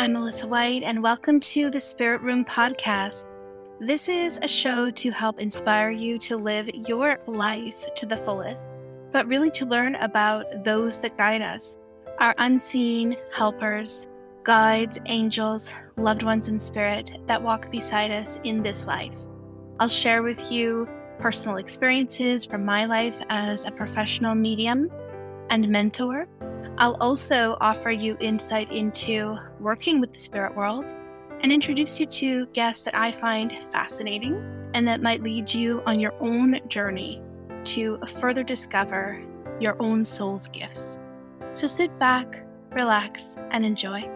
I'm 0.00 0.14
Melissa 0.14 0.46
White, 0.48 0.82
and 0.82 1.02
welcome 1.02 1.40
to 1.40 1.68
the 1.68 1.78
Spirit 1.78 2.22
Room 2.22 2.42
podcast. 2.42 3.26
This 3.80 4.08
is 4.08 4.38
a 4.40 4.48
show 4.48 4.90
to 4.90 5.10
help 5.10 5.38
inspire 5.38 5.90
you 5.90 6.18
to 6.20 6.38
live 6.38 6.70
your 6.88 7.20
life 7.26 7.84
to 7.96 8.06
the 8.06 8.16
fullest, 8.16 8.66
but 9.12 9.26
really 9.26 9.50
to 9.50 9.66
learn 9.66 9.96
about 9.96 10.64
those 10.64 11.00
that 11.00 11.18
guide 11.18 11.42
us 11.42 11.76
our 12.18 12.34
unseen 12.38 13.14
helpers, 13.30 14.06
guides, 14.42 14.98
angels, 15.04 15.70
loved 15.98 16.22
ones 16.22 16.48
in 16.48 16.58
spirit 16.58 17.18
that 17.26 17.42
walk 17.42 17.70
beside 17.70 18.10
us 18.10 18.40
in 18.42 18.62
this 18.62 18.86
life. 18.86 19.14
I'll 19.80 19.88
share 19.88 20.22
with 20.22 20.50
you 20.50 20.88
personal 21.18 21.58
experiences 21.58 22.46
from 22.46 22.64
my 22.64 22.86
life 22.86 23.20
as 23.28 23.66
a 23.66 23.70
professional 23.70 24.34
medium 24.34 24.90
and 25.50 25.68
mentor. 25.68 26.26
I'll 26.78 26.96
also 27.00 27.56
offer 27.60 27.90
you 27.90 28.16
insight 28.20 28.70
into 28.72 29.36
working 29.58 30.00
with 30.00 30.12
the 30.12 30.18
spirit 30.18 30.54
world 30.54 30.94
and 31.42 31.52
introduce 31.52 31.98
you 31.98 32.06
to 32.06 32.46
guests 32.46 32.82
that 32.84 32.94
I 32.94 33.12
find 33.12 33.56
fascinating 33.72 34.34
and 34.74 34.86
that 34.86 35.02
might 35.02 35.22
lead 35.22 35.52
you 35.52 35.82
on 35.86 35.98
your 35.98 36.14
own 36.20 36.60
journey 36.68 37.22
to 37.64 37.98
further 38.20 38.42
discover 38.42 39.22
your 39.58 39.80
own 39.80 40.04
soul's 40.04 40.48
gifts. 40.48 40.98
So 41.52 41.66
sit 41.66 41.96
back, 41.98 42.46
relax, 42.70 43.36
and 43.50 43.64
enjoy. 43.64 44.08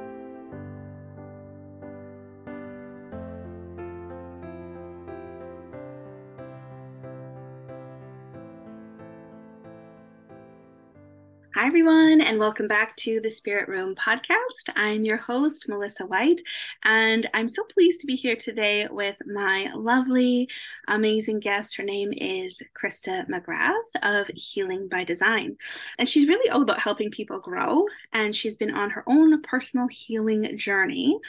Hi, 11.54 11.68
everyone, 11.68 12.20
and 12.20 12.40
welcome 12.40 12.66
back 12.66 12.96
to 12.96 13.20
the 13.20 13.30
Spirit 13.30 13.68
Room 13.68 13.94
podcast. 13.94 14.70
I'm 14.74 15.04
your 15.04 15.18
host, 15.18 15.68
Melissa 15.68 16.04
White, 16.04 16.40
and 16.82 17.30
I'm 17.32 17.46
so 17.46 17.62
pleased 17.62 18.00
to 18.00 18.08
be 18.08 18.16
here 18.16 18.34
today 18.34 18.88
with 18.90 19.14
my 19.24 19.70
lovely, 19.72 20.48
amazing 20.88 21.38
guest. 21.38 21.76
Her 21.76 21.84
name 21.84 22.12
is 22.16 22.60
Krista 22.76 23.24
McGrath 23.28 23.72
of 24.02 24.28
Healing 24.34 24.88
by 24.88 25.04
Design. 25.04 25.56
And 26.00 26.08
she's 26.08 26.28
really 26.28 26.50
all 26.50 26.62
about 26.62 26.80
helping 26.80 27.12
people 27.12 27.38
grow, 27.38 27.86
and 28.12 28.34
she's 28.34 28.56
been 28.56 28.74
on 28.74 28.90
her 28.90 29.04
own 29.06 29.40
personal 29.42 29.86
healing 29.86 30.58
journey 30.58 31.20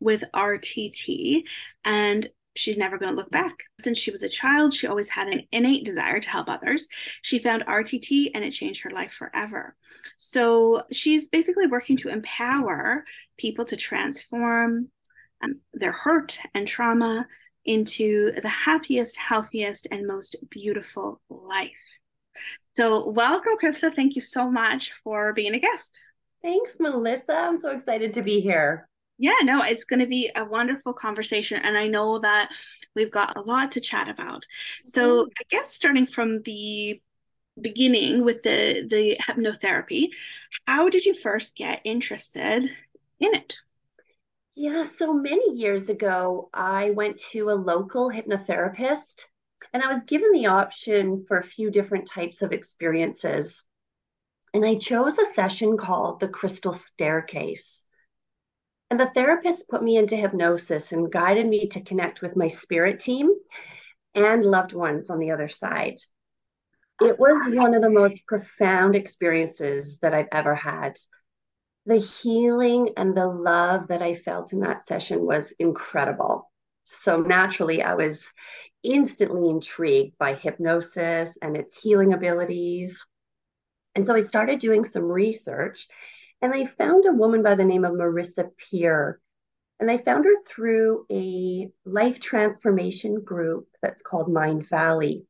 with 0.00 0.24
RTT. 0.34 1.44
And 1.84 2.28
she's 2.58 2.76
never 2.76 2.98
going 2.98 3.10
to 3.10 3.16
look 3.16 3.30
back. 3.30 3.54
Since 3.80 3.98
she 3.98 4.10
was 4.10 4.22
a 4.22 4.28
child, 4.28 4.74
she 4.74 4.86
always 4.86 5.08
had 5.08 5.28
an 5.28 5.42
innate 5.52 5.84
desire 5.84 6.20
to 6.20 6.28
help 6.28 6.48
others. 6.48 6.88
She 7.22 7.38
found 7.38 7.66
RTT 7.66 8.32
and 8.34 8.44
it 8.44 8.50
changed 8.50 8.82
her 8.82 8.90
life 8.90 9.12
forever. 9.12 9.76
So 10.16 10.82
she's 10.92 11.28
basically 11.28 11.66
working 11.66 11.96
to 11.98 12.08
empower 12.08 13.04
people 13.38 13.64
to 13.66 13.76
transform 13.76 14.88
um, 15.42 15.60
their 15.72 15.92
hurt 15.92 16.38
and 16.54 16.66
trauma 16.66 17.26
into 17.64 18.32
the 18.40 18.48
happiest, 18.48 19.16
healthiest, 19.16 19.86
and 19.90 20.06
most 20.06 20.36
beautiful 20.50 21.20
life. 21.28 21.70
So, 22.76 23.08
welcome, 23.10 23.54
Krista. 23.60 23.94
Thank 23.94 24.14
you 24.14 24.22
so 24.22 24.50
much 24.50 24.92
for 25.04 25.32
being 25.32 25.54
a 25.54 25.58
guest. 25.58 25.98
Thanks, 26.42 26.78
Melissa. 26.80 27.32
I'm 27.32 27.56
so 27.56 27.70
excited 27.70 28.14
to 28.14 28.22
be 28.22 28.40
here. 28.40 28.87
Yeah, 29.18 29.34
no, 29.42 29.62
it's 29.62 29.84
going 29.84 30.00
to 30.00 30.06
be 30.06 30.30
a 30.34 30.44
wonderful 30.44 30.92
conversation. 30.92 31.60
And 31.62 31.76
I 31.76 31.88
know 31.88 32.20
that 32.20 32.50
we've 32.94 33.10
got 33.10 33.36
a 33.36 33.40
lot 33.40 33.72
to 33.72 33.80
chat 33.80 34.08
about. 34.08 34.46
So, 34.84 35.24
mm-hmm. 35.24 35.30
I 35.38 35.42
guess 35.50 35.74
starting 35.74 36.06
from 36.06 36.42
the 36.42 37.02
beginning 37.60 38.24
with 38.24 38.44
the, 38.44 38.86
the 38.88 39.16
hypnotherapy, 39.20 40.10
how 40.66 40.88
did 40.88 41.04
you 41.04 41.14
first 41.14 41.56
get 41.56 41.80
interested 41.84 42.64
in 43.18 43.34
it? 43.34 43.58
Yeah, 44.54 44.84
so 44.84 45.12
many 45.12 45.52
years 45.54 45.88
ago, 45.88 46.50
I 46.52 46.90
went 46.90 47.18
to 47.30 47.50
a 47.50 47.52
local 47.52 48.10
hypnotherapist 48.10 49.26
and 49.72 49.82
I 49.82 49.88
was 49.88 50.04
given 50.04 50.32
the 50.32 50.46
option 50.46 51.24
for 51.26 51.38
a 51.38 51.44
few 51.44 51.70
different 51.70 52.06
types 52.06 52.42
of 52.42 52.52
experiences. 52.52 53.64
And 54.54 54.64
I 54.64 54.76
chose 54.76 55.18
a 55.18 55.26
session 55.26 55.76
called 55.76 56.20
the 56.20 56.28
Crystal 56.28 56.72
Staircase. 56.72 57.84
And 58.90 58.98
the 58.98 59.10
therapist 59.10 59.68
put 59.68 59.82
me 59.82 59.96
into 59.96 60.16
hypnosis 60.16 60.92
and 60.92 61.12
guided 61.12 61.46
me 61.46 61.68
to 61.68 61.82
connect 61.82 62.22
with 62.22 62.36
my 62.36 62.48
spirit 62.48 63.00
team 63.00 63.30
and 64.14 64.44
loved 64.44 64.72
ones 64.72 65.10
on 65.10 65.18
the 65.18 65.30
other 65.30 65.48
side. 65.48 65.96
It 67.00 67.18
was 67.18 67.54
one 67.54 67.74
of 67.74 67.82
the 67.82 67.90
most 67.90 68.26
profound 68.26 68.96
experiences 68.96 69.98
that 69.98 70.14
I've 70.14 70.28
ever 70.32 70.54
had. 70.54 70.98
The 71.86 71.98
healing 71.98 72.90
and 72.96 73.16
the 73.16 73.28
love 73.28 73.88
that 73.88 74.02
I 74.02 74.14
felt 74.14 74.52
in 74.52 74.60
that 74.60 74.82
session 74.82 75.24
was 75.24 75.52
incredible. 75.58 76.50
So 76.84 77.20
naturally, 77.20 77.82
I 77.82 77.94
was 77.94 78.26
instantly 78.82 79.48
intrigued 79.48 80.16
by 80.18 80.34
hypnosis 80.34 81.36
and 81.40 81.56
its 81.56 81.78
healing 81.78 82.14
abilities. 82.14 83.06
And 83.94 84.06
so 84.06 84.14
I 84.14 84.22
started 84.22 84.58
doing 84.58 84.84
some 84.84 85.04
research 85.04 85.86
and 86.40 86.52
I 86.52 86.66
found 86.66 87.06
a 87.06 87.12
woman 87.12 87.42
by 87.42 87.54
the 87.54 87.64
name 87.64 87.84
of 87.84 87.92
Marissa 87.92 88.50
Peer. 88.56 89.20
And 89.80 89.90
I 89.90 89.98
found 89.98 90.24
her 90.24 90.42
through 90.48 91.06
a 91.10 91.70
life 91.84 92.18
transformation 92.18 93.20
group 93.22 93.68
that's 93.80 94.02
called 94.02 94.28
Mindvalley. 94.28 95.24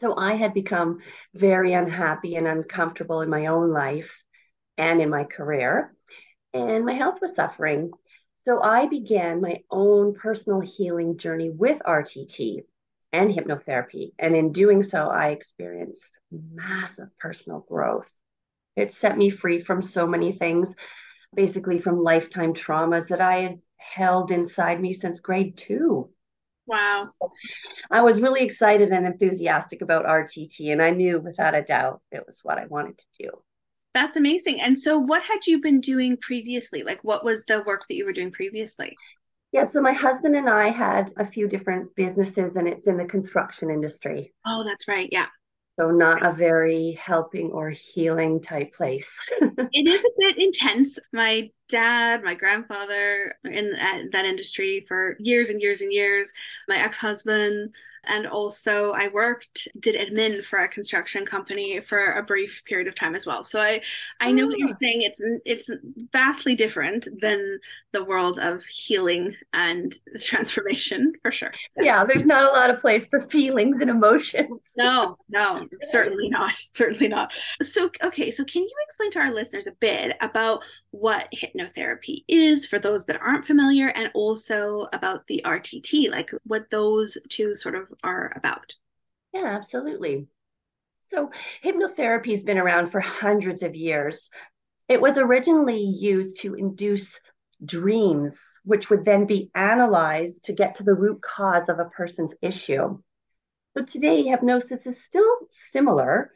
So 0.00 0.16
I 0.16 0.34
had 0.34 0.54
become 0.54 0.98
very 1.32 1.72
unhappy 1.72 2.34
and 2.34 2.48
uncomfortable 2.48 3.20
in 3.20 3.30
my 3.30 3.46
own 3.46 3.70
life 3.72 4.12
and 4.76 5.00
in 5.00 5.10
my 5.10 5.24
career, 5.24 5.94
and 6.52 6.84
my 6.84 6.94
health 6.94 7.20
was 7.20 7.34
suffering. 7.34 7.92
So 8.44 8.60
I 8.60 8.86
began 8.86 9.40
my 9.40 9.60
own 9.70 10.14
personal 10.14 10.60
healing 10.60 11.18
journey 11.18 11.50
with 11.50 11.78
RTT 11.86 12.62
and 13.12 13.30
hypnotherapy. 13.30 14.12
And 14.18 14.34
in 14.34 14.50
doing 14.50 14.82
so, 14.82 15.08
I 15.08 15.28
experienced 15.28 16.18
massive 16.30 17.08
personal 17.20 17.60
growth. 17.60 18.10
It 18.76 18.92
set 18.92 19.16
me 19.18 19.30
free 19.30 19.60
from 19.60 19.82
so 19.82 20.06
many 20.06 20.32
things, 20.32 20.74
basically 21.34 21.78
from 21.78 22.02
lifetime 22.02 22.54
traumas 22.54 23.08
that 23.08 23.20
I 23.20 23.38
had 23.40 23.60
held 23.76 24.30
inside 24.30 24.80
me 24.80 24.92
since 24.92 25.20
grade 25.20 25.56
two. 25.56 26.10
Wow. 26.66 27.10
I 27.90 28.02
was 28.02 28.20
really 28.20 28.42
excited 28.42 28.90
and 28.90 29.06
enthusiastic 29.06 29.82
about 29.82 30.06
RTT, 30.06 30.72
and 30.72 30.80
I 30.80 30.90
knew 30.90 31.20
without 31.20 31.54
a 31.54 31.62
doubt 31.62 32.00
it 32.10 32.24
was 32.26 32.40
what 32.42 32.58
I 32.58 32.66
wanted 32.66 32.98
to 32.98 33.06
do. 33.18 33.30
That's 33.94 34.16
amazing. 34.16 34.60
And 34.60 34.78
so, 34.78 34.98
what 34.98 35.22
had 35.22 35.46
you 35.46 35.60
been 35.60 35.80
doing 35.80 36.16
previously? 36.16 36.82
Like, 36.82 37.02
what 37.04 37.24
was 37.24 37.44
the 37.46 37.62
work 37.66 37.86
that 37.88 37.94
you 37.94 38.06
were 38.06 38.12
doing 38.12 38.30
previously? 38.30 38.96
Yeah, 39.50 39.64
so 39.64 39.82
my 39.82 39.92
husband 39.92 40.34
and 40.34 40.48
I 40.48 40.70
had 40.70 41.12
a 41.18 41.26
few 41.26 41.46
different 41.46 41.94
businesses, 41.94 42.56
and 42.56 42.66
it's 42.66 42.86
in 42.86 42.96
the 42.96 43.04
construction 43.04 43.70
industry. 43.70 44.32
Oh, 44.46 44.64
that's 44.64 44.88
right. 44.88 45.08
Yeah. 45.12 45.26
So 45.78 45.90
not 45.90 46.24
a 46.24 46.32
very 46.32 46.92
helping 47.00 47.50
or 47.50 47.70
healing 47.70 48.42
type 48.42 48.74
place. 48.74 49.06
it 49.40 49.86
is 49.86 50.04
a 50.04 50.10
bit 50.18 50.38
intense. 50.38 50.98
My 51.12 51.50
dad, 51.68 52.22
my 52.22 52.34
grandfather 52.34 53.34
in 53.44 53.72
that 54.12 54.24
industry 54.26 54.84
for 54.86 55.16
years 55.18 55.48
and 55.48 55.62
years 55.62 55.80
and 55.80 55.90
years, 55.90 56.30
my 56.68 56.76
ex-husband, 56.76 57.72
and 58.04 58.26
also 58.26 58.92
I 58.92 59.08
worked 59.08 59.68
did 59.78 59.94
admin 59.94 60.44
for 60.44 60.58
a 60.58 60.68
construction 60.68 61.24
company 61.24 61.80
for 61.80 62.12
a 62.12 62.22
brief 62.22 62.62
period 62.66 62.88
of 62.88 62.94
time 62.94 63.14
as 63.14 63.26
well. 63.26 63.44
So 63.44 63.60
I 63.60 63.80
I 64.20 64.32
know 64.32 64.44
oh. 64.44 64.46
what 64.48 64.58
you're 64.58 64.70
ah. 64.70 64.78
saying. 64.80 65.02
It's 65.02 65.22
it's 65.44 65.70
vastly 66.12 66.54
different 66.54 67.08
than 67.20 67.60
the 67.92 68.04
world 68.04 68.38
of 68.38 68.62
healing 68.64 69.34
and 69.52 69.94
transformation 70.22 71.12
for 71.22 71.30
sure. 71.30 71.52
Yeah, 71.76 72.04
there's 72.04 72.26
not 72.26 72.44
a 72.44 72.52
lot 72.52 72.70
of 72.70 72.80
place 72.80 73.06
for 73.06 73.20
feelings 73.20 73.80
and 73.80 73.90
emotions. 73.90 74.72
no, 74.76 75.16
no, 75.28 75.66
certainly 75.82 76.28
not. 76.28 76.54
Certainly 76.74 77.08
not. 77.08 77.32
So 77.62 77.90
okay, 78.02 78.30
so 78.30 78.44
can 78.44 78.62
you 78.62 78.74
explain 78.84 79.10
to 79.12 79.20
our 79.20 79.32
listeners 79.32 79.66
a 79.66 79.72
bit 79.72 80.16
about 80.20 80.62
what 80.90 81.28
hypnotherapy 81.34 82.24
is 82.28 82.66
for 82.66 82.78
those 82.78 83.04
that 83.06 83.20
aren't 83.20 83.46
familiar 83.46 83.88
and 83.88 84.10
also 84.14 84.88
about 84.92 85.26
the 85.26 85.42
RTT, 85.44 86.10
like 86.10 86.30
what 86.44 86.70
those 86.70 87.18
two 87.28 87.54
sort 87.54 87.74
of 87.74 87.92
are 88.02 88.32
about. 88.36 88.74
Yeah, 89.32 89.46
absolutely. 89.46 90.26
So, 91.00 91.30
hypnotherapy 91.64 92.30
has 92.30 92.42
been 92.42 92.58
around 92.58 92.90
for 92.90 93.00
hundreds 93.00 93.62
of 93.62 93.74
years. 93.74 94.30
It 94.88 95.00
was 95.00 95.18
originally 95.18 95.80
used 95.80 96.38
to 96.42 96.54
induce 96.54 97.18
dreams, 97.64 98.60
which 98.64 98.90
would 98.90 99.04
then 99.04 99.26
be 99.26 99.50
analyzed 99.54 100.44
to 100.44 100.52
get 100.52 100.76
to 100.76 100.82
the 100.82 100.94
root 100.94 101.20
cause 101.22 101.68
of 101.68 101.78
a 101.78 101.86
person's 101.86 102.34
issue. 102.42 102.98
So, 103.76 103.84
today, 103.84 104.22
hypnosis 104.22 104.86
is 104.86 105.02
still 105.02 105.36
similar. 105.50 106.32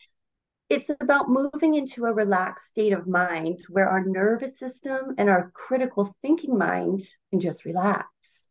It's 0.68 0.90
about 0.90 1.28
moving 1.28 1.74
into 1.74 2.06
a 2.06 2.12
relaxed 2.12 2.68
state 2.68 2.92
of 2.92 3.06
mind 3.06 3.60
where 3.68 3.88
our 3.88 4.04
nervous 4.04 4.58
system 4.58 5.14
and 5.18 5.28
our 5.28 5.50
critical 5.54 6.14
thinking 6.22 6.58
mind 6.58 7.02
can 7.30 7.40
just 7.40 7.64
relax. 7.64 8.48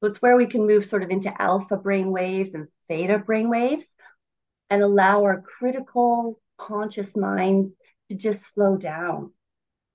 So 0.00 0.08
it's 0.08 0.20
where 0.20 0.36
we 0.36 0.46
can 0.46 0.66
move 0.66 0.84
sort 0.84 1.04
of 1.04 1.10
into 1.10 1.32
alpha 1.40 1.76
brain 1.76 2.10
waves 2.10 2.54
and 2.54 2.66
theta 2.88 3.18
brain 3.18 3.48
waves 3.48 3.94
and 4.68 4.82
allow 4.82 5.22
our 5.22 5.40
critical 5.40 6.40
conscious 6.58 7.16
mind 7.16 7.72
to 8.08 8.16
just 8.16 8.52
slow 8.52 8.76
down. 8.76 9.32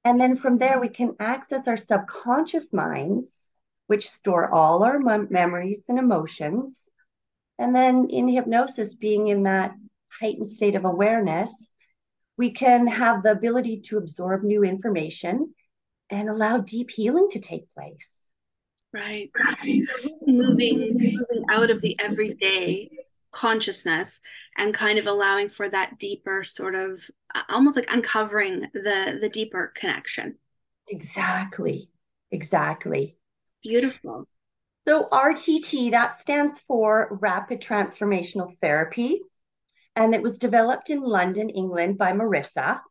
And 0.07 0.21
then 0.21 0.37
from 0.37 0.57
there, 0.57 0.79
we 0.79 0.87
can 0.87 1.17
access 1.19 1.67
our 1.67 1.75
subconscious 1.75 2.71
minds, 2.71 3.49
which 3.87 4.09
store 4.09 4.49
all 4.49 4.85
our 4.85 4.99
mem- 4.99 5.27
memories 5.29 5.87
and 5.89 5.99
emotions. 5.99 6.89
And 7.59 7.75
then 7.75 8.07
in 8.09 8.29
hypnosis, 8.29 8.93
being 8.93 9.27
in 9.27 9.43
that 9.43 9.73
heightened 10.07 10.47
state 10.47 10.75
of 10.75 10.85
awareness, 10.85 11.73
we 12.37 12.51
can 12.51 12.87
have 12.87 13.21
the 13.21 13.33
ability 13.33 13.81
to 13.87 13.97
absorb 13.97 14.43
new 14.43 14.63
information 14.63 15.53
and 16.09 16.29
allow 16.29 16.59
deep 16.59 16.89
healing 16.89 17.27
to 17.31 17.39
take 17.39 17.69
place. 17.71 18.31
Right. 18.93 19.29
right. 19.37 19.81
Moving, 20.25 20.93
moving 20.93 21.43
out 21.51 21.69
of 21.69 21.81
the 21.81 21.99
everyday 21.99 22.89
consciousness 23.37 24.19
and 24.57 24.73
kind 24.73 24.97
of 24.97 25.05
allowing 25.05 25.47
for 25.47 25.69
that 25.69 25.99
deeper 25.99 26.43
sort 26.43 26.73
of 26.73 26.99
uh, 27.35 27.43
almost 27.49 27.75
like 27.75 27.91
uncovering 27.91 28.61
the 28.73 29.19
the 29.21 29.29
deeper 29.29 29.71
connection. 29.75 30.35
Exactly. 30.89 31.89
Exactly. 32.31 33.15
Beautiful. 33.63 34.27
So 34.87 35.07
RTT 35.11 35.91
that 35.91 36.19
stands 36.19 36.61
for 36.67 37.19
Rapid 37.21 37.61
Transformational 37.61 38.57
Therapy 38.59 39.21
and 39.95 40.15
it 40.15 40.21
was 40.21 40.37
developed 40.37 40.89
in 40.89 41.01
London, 41.01 41.49
England 41.49 41.97
by 41.97 42.13
Marissa. 42.13 42.81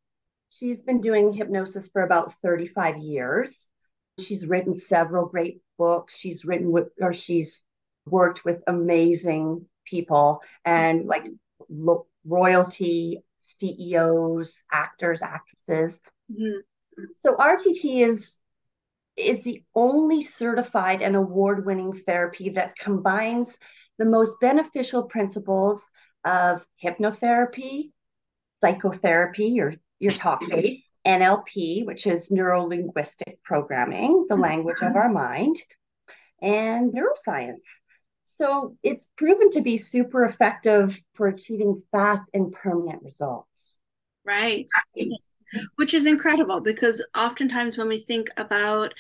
She's 0.51 0.83
been 0.83 1.01
doing 1.01 1.33
hypnosis 1.33 1.89
for 1.93 2.03
about 2.03 2.35
35 2.43 2.99
years. 2.99 3.53
She's 4.21 4.47
written 4.47 4.75
several 4.75 5.27
great 5.27 5.61
books. 5.77 6.17
She's 6.17 6.45
written 6.45 6.71
with, 6.71 6.89
or 7.01 7.13
she's 7.13 7.65
worked 8.07 8.45
with 8.45 8.63
amazing 8.67 9.67
people 9.87 10.41
and 10.65 11.01
mm-hmm. 11.01 11.09
like 11.09 11.27
lo- 11.69 12.07
royalty, 12.25 13.23
CEOs, 13.39 14.63
actors, 14.73 15.23
actresses. 15.23 16.01
Mm-hmm. 16.31 17.05
So 17.23 17.37
RTT 17.37 18.07
is 18.07 18.39
is 19.17 19.43
the 19.43 19.63
only 19.75 20.21
certified 20.21 21.01
and 21.01 21.17
award-winning 21.17 21.95
therapy 21.95 22.51
that 22.51 22.77
combines 22.77 23.57
the 23.99 24.05
most 24.05 24.39
beneficial 24.41 25.05
principles 25.05 25.89
of 26.25 26.67
hypnotherapy, 26.83 27.93
psychotherapy, 28.61 29.47
your, 29.47 29.75
your 29.99 30.13
talk 30.13 30.43
mm-hmm. 30.43 30.61
base, 30.61 30.91
NLP, 31.07 31.87
which 31.87 32.07
is 32.07 32.31
neuro 32.31 32.65
linguistic 32.65 33.43
programming, 33.43 34.27
the 34.29 34.35
mm-hmm. 34.35 34.43
language 34.43 34.83
of 34.83 34.97
our 34.97 35.11
mind, 35.11 35.57
and 36.43 36.93
neuroscience. 36.93 37.65
So 38.39 38.77
it's 38.83 39.09
proven 39.17 39.51
to 39.51 39.63
be 39.63 39.79
super 39.79 40.25
effective 40.25 41.01
for 41.15 41.29
achieving 41.29 41.83
fast 41.91 42.29
and 42.35 42.53
permanent 42.53 43.03
results. 43.03 43.81
Right. 44.25 44.67
Which 45.77 45.95
is 45.95 46.07
incredible 46.07 46.61
because 46.61 47.05
oftentimes 47.17 47.79
when 47.79 47.89
we 47.89 47.99
think 47.99 48.29
about 48.37 48.93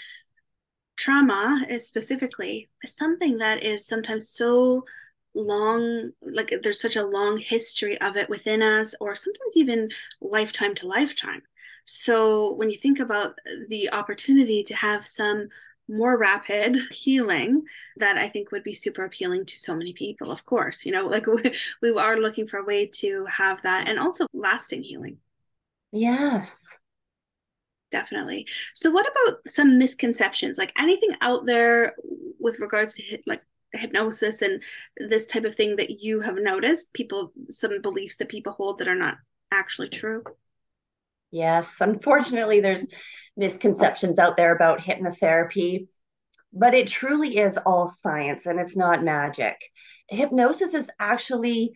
trauma 0.97 1.67
is 1.69 1.87
specifically 1.87 2.71
something 2.87 3.39
that 3.39 3.63
is 3.63 3.87
sometimes 3.87 4.31
so 4.31 4.85
long 5.35 6.11
like 6.23 6.55
there's 6.63 6.81
such 6.81 6.97
a 6.97 7.05
long 7.05 7.37
history 7.37 8.01
of 8.01 8.17
it 8.17 8.31
within 8.31 8.63
us 8.63 8.95
or 9.01 9.15
sometimes 9.15 9.55
even 9.55 9.91
lifetime 10.23 10.75
to 10.75 10.87
lifetime 10.87 11.43
so 11.85 12.55
when 12.55 12.71
you 12.71 12.79
think 12.79 12.99
about 12.99 13.35
the 13.69 13.91
opportunity 13.93 14.65
to 14.65 14.75
have 14.75 15.07
some 15.07 15.49
more 15.89 16.19
rapid 16.19 16.77
healing 16.91 17.63
that 17.97 18.17
i 18.17 18.29
think 18.29 18.51
would 18.51 18.65
be 18.65 18.75
super 18.75 19.05
appealing 19.05 19.45
to 19.47 19.59
so 19.59 19.75
many 19.75 19.93
people 19.93 20.33
of 20.33 20.45
course 20.45 20.85
you 20.85 20.93
know 20.93 21.07
like 21.07 21.27
we, 21.27 21.55
we 21.83 21.91
are 21.97 22.17
looking 22.17 22.47
for 22.47 22.59
a 22.59 22.65
way 22.65 22.87
to 22.87 23.25
have 23.27 23.63
that 23.63 23.89
and 23.89 23.99
also 23.99 24.27
lasting 24.33 24.83
healing. 24.83 25.19
Yes. 25.93 26.79
Definitely. 27.91 28.47
So 28.75 28.91
what 28.91 29.07
about 29.07 29.41
some 29.47 29.79
misconceptions? 29.79 30.59
Like 30.59 30.73
anything 30.79 31.11
out 31.21 31.47
there 31.47 31.95
with 32.39 32.59
regards 32.59 32.95
to 32.95 33.19
like 33.27 33.43
hypnosis 33.73 34.43
and 34.43 34.63
this 35.09 35.27
type 35.27 35.45
of 35.45 35.55
thing 35.55 35.77
that 35.77 36.03
you 36.03 36.21
have 36.21 36.37
noticed? 36.37 36.93
People 36.93 37.33
some 37.51 37.81
beliefs 37.81 38.17
that 38.17 38.29
people 38.29 38.53
hold 38.53 38.79
that 38.79 38.89
are 38.89 38.97
not 38.97 39.17
actually 39.53 39.89
true? 39.89 40.25
Yes. 41.31 41.77
Unfortunately 41.81 42.61
there's 42.61 42.87
misconceptions 43.37 44.19
out 44.19 44.37
there 44.37 44.55
about 44.55 44.81
hypnotherapy 44.81 45.89
but 46.53 46.75
it 46.75 46.87
truly 46.87 47.39
is 47.39 47.59
all 47.59 47.87
science 47.87 48.47
and 48.47 48.59
it's 48.59 48.77
not 48.77 49.05
magic 49.05 49.57
hypnosis 50.09 50.75
is 50.75 50.91
actually 50.99 51.73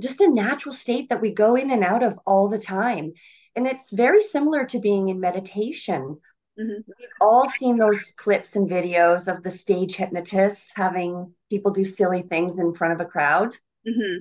just 0.00 0.20
a 0.20 0.28
natural 0.28 0.72
state 0.72 1.08
that 1.08 1.20
we 1.20 1.32
go 1.32 1.56
in 1.56 1.70
and 1.70 1.84
out 1.84 2.02
of 2.02 2.18
all 2.26 2.48
the 2.48 2.58
time 2.58 3.12
and 3.56 3.66
it's 3.66 3.92
very 3.92 4.22
similar 4.22 4.64
to 4.64 4.80
being 4.80 5.08
in 5.08 5.20
meditation 5.20 6.18
Mm-hmm. 6.58 6.90
We've 6.98 7.08
all 7.20 7.46
seen 7.46 7.76
those 7.76 8.12
clips 8.16 8.56
and 8.56 8.68
videos 8.68 9.32
of 9.32 9.42
the 9.42 9.50
stage 9.50 9.94
hypnotists 9.94 10.72
having 10.74 11.32
people 11.50 11.72
do 11.72 11.84
silly 11.84 12.22
things 12.22 12.58
in 12.58 12.74
front 12.74 12.94
of 12.94 13.00
a 13.00 13.08
crowd. 13.08 13.56
Mm-hmm. 13.86 14.18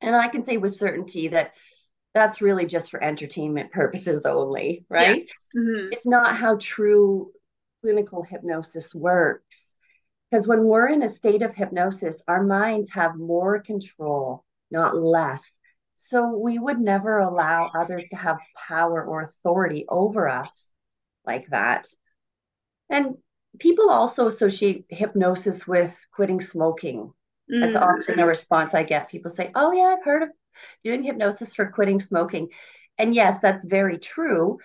And 0.00 0.14
I 0.14 0.28
can 0.28 0.44
say 0.44 0.56
with 0.56 0.76
certainty 0.76 1.28
that 1.28 1.54
that's 2.14 2.40
really 2.40 2.66
just 2.66 2.90
for 2.90 3.02
entertainment 3.02 3.72
purposes 3.72 4.24
only, 4.24 4.84
right? 4.88 5.26
Yeah. 5.54 5.60
Mm-hmm. 5.60 5.92
It's 5.92 6.06
not 6.06 6.36
how 6.36 6.56
true 6.60 7.32
clinical 7.82 8.22
hypnosis 8.22 8.94
works. 8.94 9.74
Because 10.30 10.46
when 10.46 10.64
we're 10.64 10.88
in 10.88 11.02
a 11.02 11.08
state 11.08 11.42
of 11.42 11.54
hypnosis, 11.54 12.22
our 12.28 12.42
minds 12.42 12.90
have 12.90 13.16
more 13.16 13.60
control, 13.60 14.44
not 14.70 14.96
less. 14.96 15.50
So 15.94 16.36
we 16.36 16.58
would 16.58 16.78
never 16.78 17.18
allow 17.18 17.70
others 17.74 18.06
to 18.10 18.16
have 18.16 18.38
power 18.68 19.02
or 19.02 19.22
authority 19.22 19.86
over 19.88 20.28
us 20.28 20.52
like 21.26 21.48
that. 21.48 21.86
And 22.90 23.16
people 23.58 23.90
also 23.90 24.26
associate 24.26 24.84
hypnosis 24.88 25.66
with 25.66 25.98
quitting 26.14 26.40
smoking. 26.40 27.12
That's 27.48 27.76
often 27.76 28.20
a 28.20 28.26
response 28.26 28.74
I 28.74 28.82
get. 28.82 29.08
People 29.08 29.30
say, 29.30 29.50
Oh, 29.54 29.72
yeah, 29.72 29.94
I've 29.96 30.04
heard 30.04 30.22
of 30.24 30.28
doing 30.84 31.02
hypnosis 31.02 31.54
for 31.54 31.66
quitting 31.66 32.00
smoking. 32.00 32.48
And 32.98 33.14
yes, 33.14 33.40
that's 33.40 33.64
very 33.64 33.98
true. 33.98 34.58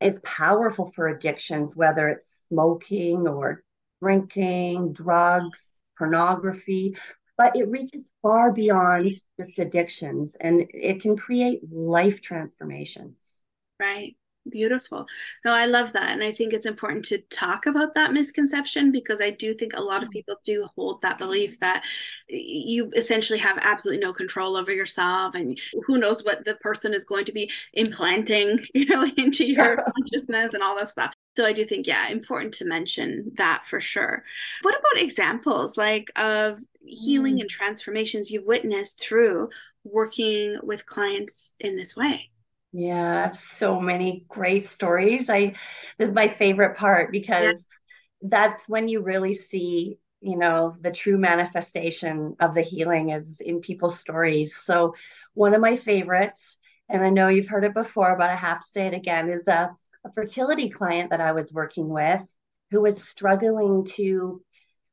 It's 0.00 0.20
powerful 0.24 0.92
for 0.94 1.08
addictions, 1.08 1.76
whether 1.76 2.08
it's 2.08 2.44
smoking 2.48 3.28
or 3.28 3.62
drinking, 4.00 4.92
drugs, 4.92 5.58
pornography, 5.98 6.96
but 7.36 7.56
it 7.56 7.68
reaches 7.68 8.10
far 8.22 8.52
beyond 8.52 9.14
just 9.38 9.58
addictions 9.58 10.36
and 10.40 10.66
it 10.70 11.02
can 11.02 11.16
create 11.16 11.60
life 11.70 12.20
transformations. 12.20 13.40
Right. 13.78 14.16
Beautiful. 14.48 15.06
No, 15.44 15.52
I 15.52 15.66
love 15.66 15.92
that. 15.92 16.12
And 16.12 16.22
I 16.24 16.32
think 16.32 16.54
it's 16.54 16.64
important 16.64 17.04
to 17.06 17.18
talk 17.28 17.66
about 17.66 17.94
that 17.94 18.14
misconception 18.14 18.90
because 18.90 19.20
I 19.20 19.30
do 19.30 19.52
think 19.52 19.74
a 19.74 19.82
lot 19.82 20.02
of 20.02 20.08
mm. 20.08 20.12
people 20.12 20.36
do 20.44 20.66
hold 20.74 21.02
that 21.02 21.18
belief 21.18 21.60
that 21.60 21.84
you 22.26 22.90
essentially 22.96 23.38
have 23.38 23.58
absolutely 23.60 24.02
no 24.02 24.14
control 24.14 24.56
over 24.56 24.72
yourself 24.72 25.34
and 25.34 25.60
who 25.86 25.98
knows 25.98 26.24
what 26.24 26.42
the 26.46 26.54
person 26.56 26.94
is 26.94 27.04
going 27.04 27.26
to 27.26 27.32
be 27.32 27.50
implanting, 27.74 28.58
you 28.74 28.86
know, 28.86 29.06
into 29.18 29.44
your 29.44 29.76
consciousness 29.94 30.54
and 30.54 30.62
all 30.62 30.76
that 30.76 30.88
stuff. 30.88 31.12
So 31.36 31.44
I 31.44 31.52
do 31.52 31.64
think, 31.66 31.86
yeah, 31.86 32.08
important 32.08 32.54
to 32.54 32.64
mention 32.64 33.32
that 33.36 33.64
for 33.66 33.80
sure. 33.80 34.24
What 34.62 34.74
about 34.74 35.02
examples 35.02 35.76
like 35.76 36.10
of 36.16 36.60
healing 36.82 37.36
mm. 37.36 37.40
and 37.42 37.50
transformations 37.50 38.30
you've 38.30 38.46
witnessed 38.46 39.00
through 39.00 39.50
working 39.84 40.58
with 40.62 40.86
clients 40.86 41.56
in 41.60 41.76
this 41.76 41.94
way? 41.94 42.29
Yeah, 42.72 43.18
I 43.18 43.22
have 43.22 43.36
so 43.36 43.80
many 43.80 44.24
great 44.28 44.68
stories. 44.68 45.28
I 45.28 45.54
this 45.98 46.08
is 46.08 46.14
my 46.14 46.28
favorite 46.28 46.76
part 46.76 47.10
because 47.10 47.66
yeah. 48.22 48.28
that's 48.28 48.68
when 48.68 48.86
you 48.86 49.02
really 49.02 49.32
see, 49.32 49.98
you 50.20 50.36
know, 50.36 50.76
the 50.80 50.92
true 50.92 51.18
manifestation 51.18 52.36
of 52.38 52.54
the 52.54 52.62
healing 52.62 53.10
is 53.10 53.40
in 53.40 53.60
people's 53.60 53.98
stories. 53.98 54.56
So 54.56 54.94
one 55.34 55.54
of 55.54 55.60
my 55.60 55.76
favorites, 55.76 56.58
and 56.88 57.02
I 57.02 57.10
know 57.10 57.28
you've 57.28 57.48
heard 57.48 57.64
it 57.64 57.74
before, 57.74 58.16
but 58.16 58.30
I 58.30 58.36
have 58.36 58.60
to 58.60 58.66
say 58.70 58.86
it 58.86 58.94
again, 58.94 59.30
is 59.30 59.48
a, 59.48 59.70
a 60.04 60.12
fertility 60.12 60.70
client 60.70 61.10
that 61.10 61.20
I 61.20 61.32
was 61.32 61.52
working 61.52 61.88
with 61.88 62.22
who 62.70 62.82
was 62.82 63.02
struggling 63.02 63.84
to 63.96 64.42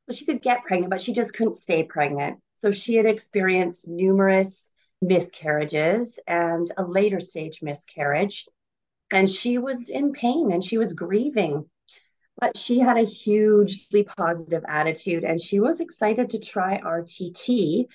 well, 0.08 0.16
she 0.16 0.24
could 0.24 0.42
get 0.42 0.64
pregnant, 0.64 0.90
but 0.90 1.02
she 1.02 1.12
just 1.12 1.34
couldn't 1.34 1.54
stay 1.54 1.84
pregnant. 1.84 2.38
So 2.56 2.70
she 2.72 2.94
had 2.94 3.06
experienced 3.06 3.86
numerous 3.88 4.72
miscarriages 5.00 6.18
and 6.26 6.70
a 6.76 6.84
later 6.84 7.20
stage 7.20 7.62
miscarriage. 7.62 8.48
And 9.10 9.28
she 9.28 9.58
was 9.58 9.88
in 9.88 10.12
pain 10.12 10.52
and 10.52 10.62
she 10.62 10.78
was 10.78 10.92
grieving. 10.92 11.68
But 12.40 12.56
she 12.56 12.78
had 12.78 12.98
a 12.98 13.02
hugely 13.02 14.04
positive 14.04 14.64
attitude 14.68 15.24
and 15.24 15.40
she 15.40 15.60
was 15.60 15.80
excited 15.80 16.30
to 16.30 16.38
try 16.38 16.80
RTT 16.80 17.86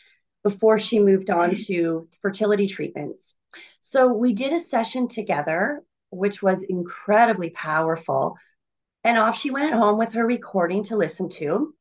before 0.44 0.78
she 0.78 1.00
moved 1.00 1.30
on 1.30 1.52
mm-hmm. 1.52 1.74
to 1.74 2.10
fertility 2.22 2.68
treatments. 2.68 3.36
So 3.80 4.08
we 4.08 4.34
did 4.34 4.52
a 4.52 4.60
session 4.60 5.08
together, 5.08 5.82
which 6.10 6.44
was 6.44 6.64
incredibly 6.64 7.52
powerful. 7.52 8.38
And 9.04 9.18
off 9.18 9.40
she 9.40 9.52
went 9.52 9.74
home 9.74 9.98
with 9.98 10.14
her 10.14 10.26
recording 10.26 10.84
to 10.86 10.98
listen 10.98 11.30
to. 11.32 11.74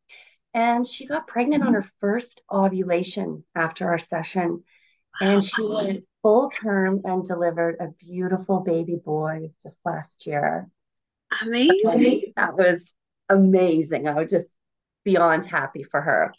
And 0.55 0.87
she 0.87 1.07
got 1.07 1.27
pregnant 1.27 1.63
on 1.63 1.73
mm-hmm. 1.73 1.83
her 1.83 1.91
first 2.01 2.43
ovulation 2.51 3.45
after 3.55 3.89
our 3.89 3.99
session. 3.99 4.63
And 5.21 5.43
she 5.43 5.63
went 5.63 6.05
full 6.23 6.51
term 6.51 7.03
and 7.05 7.25
delivered 7.25 7.77
a 7.81 7.89
beautiful 7.99 8.61
baby 8.61 8.97
boy 9.05 9.51
just 9.63 9.81
last 9.85 10.27
year. 10.27 10.69
Amazing. 11.41 12.33
That 12.37 12.57
was 12.57 12.95
amazing. 13.29 14.09
I 14.09 14.15
was 14.15 14.31
just 14.31 14.57
beyond 15.05 15.45
happy 15.45 15.85
for 15.85 16.01
her. 16.01 16.33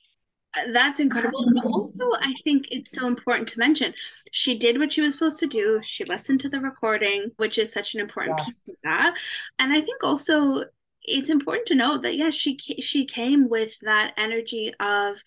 Uh, 0.55 0.71
that's 0.71 0.99
incredible. 0.99 1.45
But 1.53 1.65
also, 1.65 2.09
I 2.19 2.33
think 2.43 2.67
it's 2.71 2.91
so 2.91 3.07
important 3.07 3.47
to 3.49 3.59
mention 3.59 3.93
she 4.31 4.57
did 4.57 4.77
what 4.77 4.93
she 4.93 5.01
was 5.01 5.13
supposed 5.13 5.39
to 5.39 5.47
do. 5.47 5.81
She 5.83 6.05
listened 6.05 6.39
to 6.41 6.49
the 6.49 6.59
recording, 6.59 7.31
which 7.37 7.57
is 7.57 7.71
such 7.71 7.95
an 7.95 8.01
important 8.01 8.35
yes. 8.37 8.47
piece 8.47 8.61
of 8.69 8.75
that. 8.83 9.15
And 9.59 9.73
I 9.73 9.81
think 9.81 10.03
also 10.03 10.65
it's 11.03 11.29
important 11.29 11.67
to 11.67 11.75
note 11.75 12.03
that 12.03 12.15
yes, 12.15 12.35
she 12.35 12.57
she 12.57 13.05
came 13.05 13.49
with 13.49 13.77
that 13.79 14.13
energy 14.17 14.73
of 14.79 15.17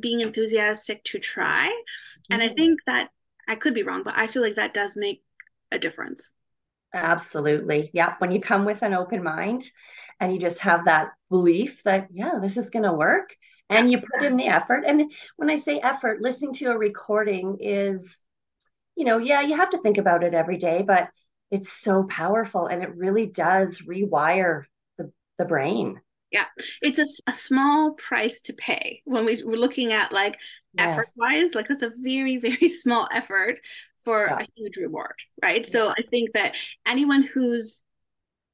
being 0.00 0.20
enthusiastic 0.20 1.04
to 1.04 1.18
try, 1.18 1.70
and. 2.30 2.42
I 2.42 2.46
mm-hmm. 2.46 2.54
think 2.54 2.80
that 2.86 3.10
I 3.48 3.56
could 3.56 3.74
be 3.74 3.82
wrong, 3.82 4.02
but 4.04 4.16
I 4.16 4.26
feel 4.26 4.42
like 4.42 4.56
that 4.56 4.74
does 4.74 4.96
make 4.96 5.22
a 5.70 5.78
difference. 5.78 6.30
Absolutely, 6.92 7.90
yeah. 7.92 8.14
When 8.18 8.30
you 8.30 8.40
come 8.40 8.64
with 8.64 8.82
an 8.82 8.94
open 8.94 9.22
mind, 9.22 9.68
and 10.20 10.32
you 10.32 10.38
just 10.38 10.60
have 10.60 10.84
that 10.84 11.12
belief 11.30 11.82
that 11.84 12.08
yeah, 12.10 12.38
this 12.40 12.56
is 12.56 12.70
going 12.70 12.84
to 12.84 12.92
work 12.92 13.36
and 13.70 13.90
you 13.90 13.98
put 13.98 14.22
in 14.22 14.36
the 14.36 14.46
effort. 14.46 14.84
And 14.86 15.12
when 15.36 15.50
I 15.50 15.56
say 15.56 15.80
effort, 15.80 16.20
listening 16.20 16.52
to 16.54 16.66
a 16.66 16.78
recording 16.78 17.58
is, 17.60 18.24
you 18.94 19.04
know, 19.04 19.18
yeah, 19.18 19.40
you 19.40 19.56
have 19.56 19.70
to 19.70 19.78
think 19.78 19.98
about 19.98 20.22
it 20.22 20.34
every 20.34 20.58
day, 20.58 20.82
but 20.82 21.08
it's 21.50 21.72
so 21.72 22.04
powerful 22.04 22.66
and 22.66 22.82
it 22.82 22.94
really 22.94 23.26
does 23.26 23.80
rewire 23.80 24.64
the, 24.98 25.10
the 25.38 25.44
brain. 25.44 26.00
Yeah, 26.34 26.46
it's 26.82 26.98
a, 26.98 27.30
a 27.30 27.32
small 27.32 27.92
price 27.92 28.40
to 28.40 28.52
pay 28.54 29.02
when 29.04 29.24
we, 29.24 29.40
we're 29.44 29.54
looking 29.54 29.92
at 29.92 30.12
like 30.12 30.36
yes. 30.76 30.88
effort 30.88 31.06
wise, 31.16 31.54
like 31.54 31.68
that's 31.68 31.84
a 31.84 31.92
very, 31.96 32.38
very 32.38 32.68
small 32.82 33.06
effort 33.12 33.60
for 34.02 34.26
yeah. 34.28 34.40
a 34.40 34.46
huge 34.56 34.76
reward, 34.76 35.14
right? 35.40 35.64
Yeah. 35.64 35.70
So 35.70 35.88
I 35.90 36.02
think 36.10 36.32
that 36.32 36.56
anyone 36.86 37.22
who's 37.22 37.84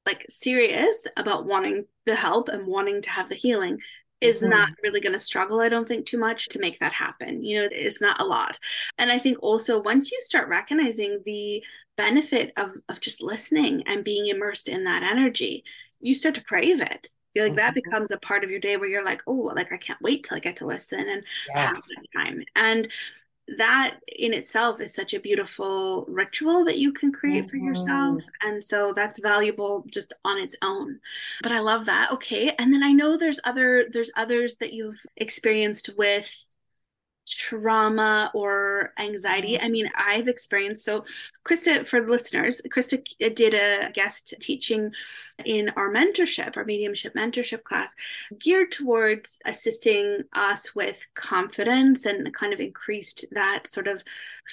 like 0.04 0.26
serious 0.28 1.06
about 1.16 1.46
wanting 1.46 1.86
the 2.04 2.14
help 2.14 2.50
and 2.50 2.66
wanting 2.66 3.00
to 3.00 3.10
have 3.10 3.30
the 3.30 3.34
healing 3.34 3.80
is 4.20 4.42
mm-hmm. 4.42 4.50
not 4.50 4.68
really 4.82 5.00
going 5.00 5.14
to 5.14 5.18
struggle, 5.18 5.60
I 5.60 5.70
don't 5.70 5.88
think, 5.88 6.04
too 6.04 6.18
much 6.18 6.50
to 6.50 6.58
make 6.58 6.78
that 6.80 6.92
happen. 6.92 7.42
You 7.42 7.60
know, 7.62 7.68
it's 7.72 8.02
not 8.02 8.20
a 8.20 8.26
lot. 8.26 8.58
And 8.98 9.10
I 9.10 9.18
think 9.18 9.38
also 9.40 9.82
once 9.82 10.12
you 10.12 10.20
start 10.20 10.48
recognizing 10.48 11.22
the 11.24 11.64
benefit 11.96 12.52
of, 12.58 12.72
of 12.90 13.00
just 13.00 13.22
listening 13.22 13.84
and 13.86 14.04
being 14.04 14.26
immersed 14.26 14.68
in 14.68 14.84
that 14.84 15.02
energy, 15.02 15.64
you 16.00 16.12
start 16.12 16.34
to 16.34 16.44
crave 16.44 16.82
it. 16.82 17.08
Like 17.36 17.46
mm-hmm. 17.46 17.56
that 17.56 17.74
becomes 17.74 18.10
a 18.10 18.18
part 18.18 18.44
of 18.44 18.50
your 18.50 18.60
day 18.60 18.76
where 18.76 18.88
you're 18.88 19.04
like, 19.04 19.22
oh, 19.26 19.52
like 19.54 19.72
I 19.72 19.76
can't 19.76 20.00
wait 20.02 20.24
till 20.24 20.36
I 20.36 20.40
get 20.40 20.56
to 20.56 20.66
listen 20.66 21.08
and 21.08 21.24
yes. 21.48 21.66
have 21.66 21.76
that 21.76 22.06
time. 22.14 22.44
And 22.56 22.88
that 23.58 23.98
in 24.18 24.32
itself 24.32 24.80
is 24.80 24.94
such 24.94 25.14
a 25.14 25.20
beautiful 25.20 26.04
ritual 26.08 26.64
that 26.64 26.78
you 26.78 26.92
can 26.92 27.12
create 27.12 27.46
mm-hmm. 27.46 27.50
for 27.50 27.56
yourself 27.56 28.22
mm-hmm. 28.22 28.48
and 28.48 28.64
so 28.64 28.92
that's 28.94 29.18
valuable 29.20 29.84
just 29.88 30.12
on 30.24 30.38
its 30.38 30.54
own 30.62 30.98
but 31.42 31.52
i 31.52 31.58
love 31.58 31.84
that 31.86 32.12
okay 32.12 32.54
and 32.58 32.72
then 32.72 32.82
i 32.82 32.92
know 32.92 33.16
there's 33.16 33.40
other 33.44 33.86
there's 33.92 34.10
others 34.16 34.56
that 34.58 34.72
you've 34.72 35.00
experienced 35.16 35.90
with 35.98 36.46
trauma 37.38 38.30
or 38.34 38.92
anxiety. 38.98 39.54
Mm-hmm. 39.54 39.64
I 39.64 39.68
mean, 39.68 39.90
I've 39.96 40.28
experienced 40.28 40.84
so 40.84 41.04
Krista 41.44 41.86
for 41.86 42.00
the 42.00 42.10
listeners, 42.10 42.60
Krista 42.74 43.02
did 43.34 43.54
a 43.54 43.90
guest 43.92 44.34
teaching 44.40 44.92
in 45.44 45.70
our 45.76 45.92
mentorship, 45.92 46.56
our 46.56 46.64
mediumship 46.64 47.14
mentorship 47.14 47.62
class, 47.64 47.94
geared 48.38 48.72
towards 48.72 49.38
assisting 49.46 50.22
us 50.34 50.74
with 50.74 50.98
confidence 51.14 52.06
and 52.06 52.32
kind 52.34 52.52
of 52.52 52.60
increased 52.60 53.24
that 53.32 53.66
sort 53.66 53.86
of 53.86 54.02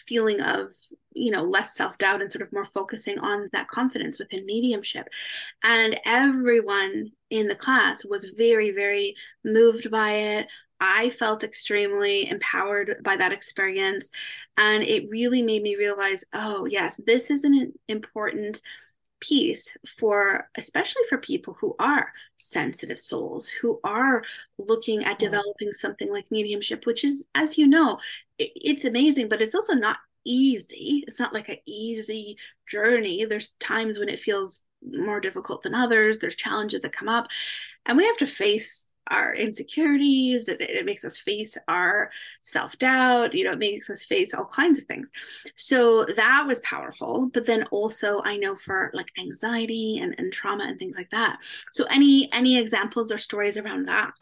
feeling 0.05 0.41
of 0.41 0.71
you 1.13 1.31
know 1.31 1.43
less 1.43 1.75
self-doubt 1.75 2.21
and 2.21 2.31
sort 2.31 2.43
of 2.43 2.53
more 2.53 2.65
focusing 2.65 3.17
on 3.19 3.49
that 3.51 3.67
confidence 3.67 4.19
within 4.19 4.45
mediumship 4.45 5.07
and 5.63 5.99
everyone 6.05 7.11
in 7.31 7.47
the 7.47 7.55
class 7.55 8.05
was 8.05 8.33
very 8.37 8.71
very 8.71 9.15
moved 9.43 9.89
by 9.89 10.11
it 10.11 10.47
I 10.79 11.09
felt 11.11 11.43
extremely 11.43 12.29
empowered 12.29 13.01
by 13.03 13.15
that 13.15 13.31
experience. 13.31 14.11
And 14.57 14.83
it 14.83 15.09
really 15.09 15.41
made 15.41 15.63
me 15.63 15.75
realize 15.75 16.23
oh, 16.33 16.65
yes, 16.65 16.99
this 17.05 17.29
is 17.29 17.43
an 17.43 17.73
important 17.87 18.61
piece 19.19 19.75
for 19.97 20.47
especially 20.57 21.01
for 21.09 21.17
people 21.17 21.55
who 21.59 21.75
are 21.79 22.13
sensitive 22.37 22.99
souls 22.99 23.49
who 23.49 23.79
are 23.83 24.23
looking 24.59 25.03
at 25.05 25.17
developing 25.17 25.73
something 25.73 26.11
like 26.11 26.29
mediumship 26.29 26.85
which 26.85 27.03
is 27.03 27.25
as 27.33 27.57
you 27.57 27.65
know 27.65 27.97
it's 28.37 28.85
amazing 28.85 29.27
but 29.27 29.41
it's 29.41 29.55
also 29.55 29.73
not 29.73 29.97
easy. 30.27 31.03
It's 31.07 31.19
not 31.19 31.33
like 31.33 31.49
an 31.49 31.57
easy 31.65 32.37
journey. 32.67 33.25
There's 33.25 33.49
times 33.59 33.97
when 33.97 34.09
it 34.09 34.19
feels 34.19 34.63
more 34.83 35.19
difficult 35.19 35.63
than 35.63 35.73
others. 35.73 36.19
There's 36.19 36.35
challenges 36.35 36.81
that 36.81 36.91
come 36.91 37.09
up 37.09 37.27
and 37.85 37.97
we 37.97 38.05
have 38.05 38.17
to 38.17 38.27
face 38.27 38.86
our 39.11 39.33
insecurities 39.35 40.47
it, 40.47 40.61
it 40.61 40.85
makes 40.85 41.03
us 41.05 41.17
face 41.17 41.57
our 41.67 42.09
self-doubt 42.41 43.33
you 43.33 43.43
know 43.43 43.51
it 43.53 43.59
makes 43.59 43.89
us 43.89 44.05
face 44.05 44.33
all 44.33 44.45
kinds 44.45 44.79
of 44.79 44.85
things. 44.85 45.11
So 45.55 46.05
that 46.15 46.45
was 46.47 46.59
powerful 46.61 47.29
but 47.33 47.45
then 47.45 47.63
also 47.71 48.21
i 48.23 48.37
know 48.37 48.55
for 48.55 48.91
like 48.93 49.11
anxiety 49.19 49.99
and, 50.01 50.15
and 50.17 50.31
trauma 50.31 50.65
and 50.65 50.79
things 50.79 50.95
like 50.95 51.09
that. 51.11 51.39
So 51.71 51.85
any 51.89 52.29
any 52.31 52.57
examples 52.57 53.11
or 53.11 53.17
stories 53.17 53.57
around 53.57 53.87
that? 53.87 54.13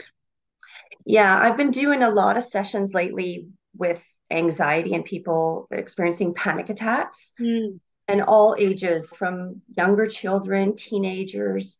Yeah 1.05 1.37
i've 1.37 1.57
been 1.57 1.71
doing 1.71 2.03
a 2.03 2.09
lot 2.09 2.37
of 2.37 2.43
sessions 2.43 2.93
lately 2.93 3.47
with 3.75 4.03
anxiety 4.31 4.93
and 4.93 5.05
people 5.05 5.67
experiencing 5.71 6.33
panic 6.33 6.69
attacks. 6.69 7.33
Mm. 7.39 7.79
and 8.07 8.21
all 8.21 8.55
ages 8.57 9.07
from 9.17 9.61
younger 9.75 10.07
children 10.07 10.75
teenagers 10.75 11.77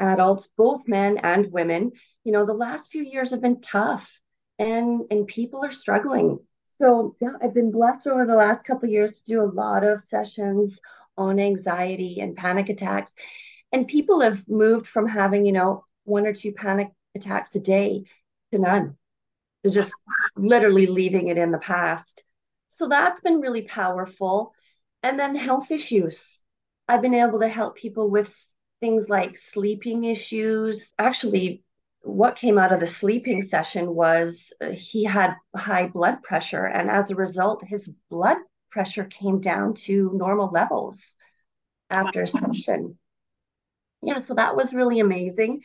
adults, 0.00 0.48
both 0.56 0.88
men 0.88 1.18
and 1.18 1.52
women. 1.52 1.92
You 2.24 2.32
know, 2.32 2.46
the 2.46 2.54
last 2.54 2.90
few 2.90 3.02
years 3.02 3.30
have 3.30 3.40
been 3.42 3.60
tough 3.60 4.20
and 4.58 5.02
and 5.10 5.26
people 5.26 5.64
are 5.64 5.70
struggling. 5.70 6.38
So 6.78 7.16
yeah, 7.20 7.32
I've 7.42 7.54
been 7.54 7.72
blessed 7.72 8.06
over 8.06 8.26
the 8.26 8.36
last 8.36 8.64
couple 8.64 8.88
years 8.88 9.20
to 9.20 9.32
do 9.32 9.42
a 9.42 9.52
lot 9.52 9.84
of 9.84 10.02
sessions 10.02 10.80
on 11.16 11.38
anxiety 11.38 12.20
and 12.20 12.36
panic 12.36 12.68
attacks. 12.68 13.14
And 13.72 13.86
people 13.86 14.20
have 14.20 14.48
moved 14.48 14.86
from 14.86 15.06
having, 15.06 15.46
you 15.46 15.52
know, 15.52 15.84
one 16.04 16.26
or 16.26 16.32
two 16.32 16.52
panic 16.52 16.90
attacks 17.14 17.54
a 17.54 17.60
day 17.60 18.04
to 18.52 18.58
none. 18.58 18.96
To 19.64 19.70
just 19.70 19.92
literally 20.36 20.86
leaving 20.86 21.28
it 21.28 21.36
in 21.36 21.50
the 21.50 21.58
past. 21.58 22.24
So 22.70 22.88
that's 22.88 23.20
been 23.20 23.40
really 23.40 23.62
powerful. 23.62 24.54
And 25.02 25.18
then 25.18 25.36
health 25.36 25.70
issues. 25.70 26.38
I've 26.88 27.02
been 27.02 27.14
able 27.14 27.40
to 27.40 27.48
help 27.48 27.76
people 27.76 28.10
with 28.10 28.34
things 28.80 29.08
like 29.08 29.36
sleeping 29.36 30.04
issues. 30.04 30.92
Actually, 30.98 31.62
what 32.02 32.36
came 32.36 32.58
out 32.58 32.72
of 32.72 32.80
the 32.80 32.86
sleeping 32.86 33.42
session 33.42 33.94
was 33.94 34.52
uh, 34.60 34.70
he 34.70 35.04
had 35.04 35.34
high 35.54 35.86
blood 35.86 36.22
pressure, 36.22 36.64
and 36.64 36.90
as 36.90 37.10
a 37.10 37.16
result, 37.16 37.62
his 37.64 37.88
blood 38.10 38.38
pressure 38.70 39.04
came 39.04 39.40
down 39.40 39.74
to 39.74 40.10
normal 40.14 40.50
levels 40.50 41.16
after 41.90 42.22
a 42.22 42.26
session. 42.26 42.98
Yeah, 44.02 44.18
so 44.18 44.34
that 44.34 44.56
was 44.56 44.72
really 44.72 45.00
amazing. 45.00 45.62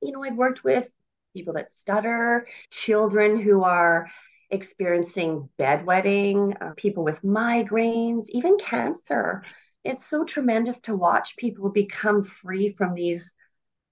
You 0.00 0.12
know, 0.12 0.24
I've 0.24 0.36
worked 0.36 0.64
with 0.64 0.88
people 1.34 1.54
that 1.54 1.70
stutter, 1.70 2.46
children 2.72 3.38
who 3.40 3.62
are 3.62 4.08
experiencing 4.50 5.48
bedwetting, 5.58 6.56
uh, 6.60 6.72
people 6.76 7.04
with 7.04 7.22
migraines, 7.22 8.26
even 8.28 8.56
cancer 8.56 9.42
it's 9.84 10.08
so 10.08 10.24
tremendous 10.24 10.80
to 10.82 10.96
watch 10.96 11.36
people 11.36 11.68
become 11.70 12.24
free 12.24 12.70
from 12.70 12.94
these 12.94 13.34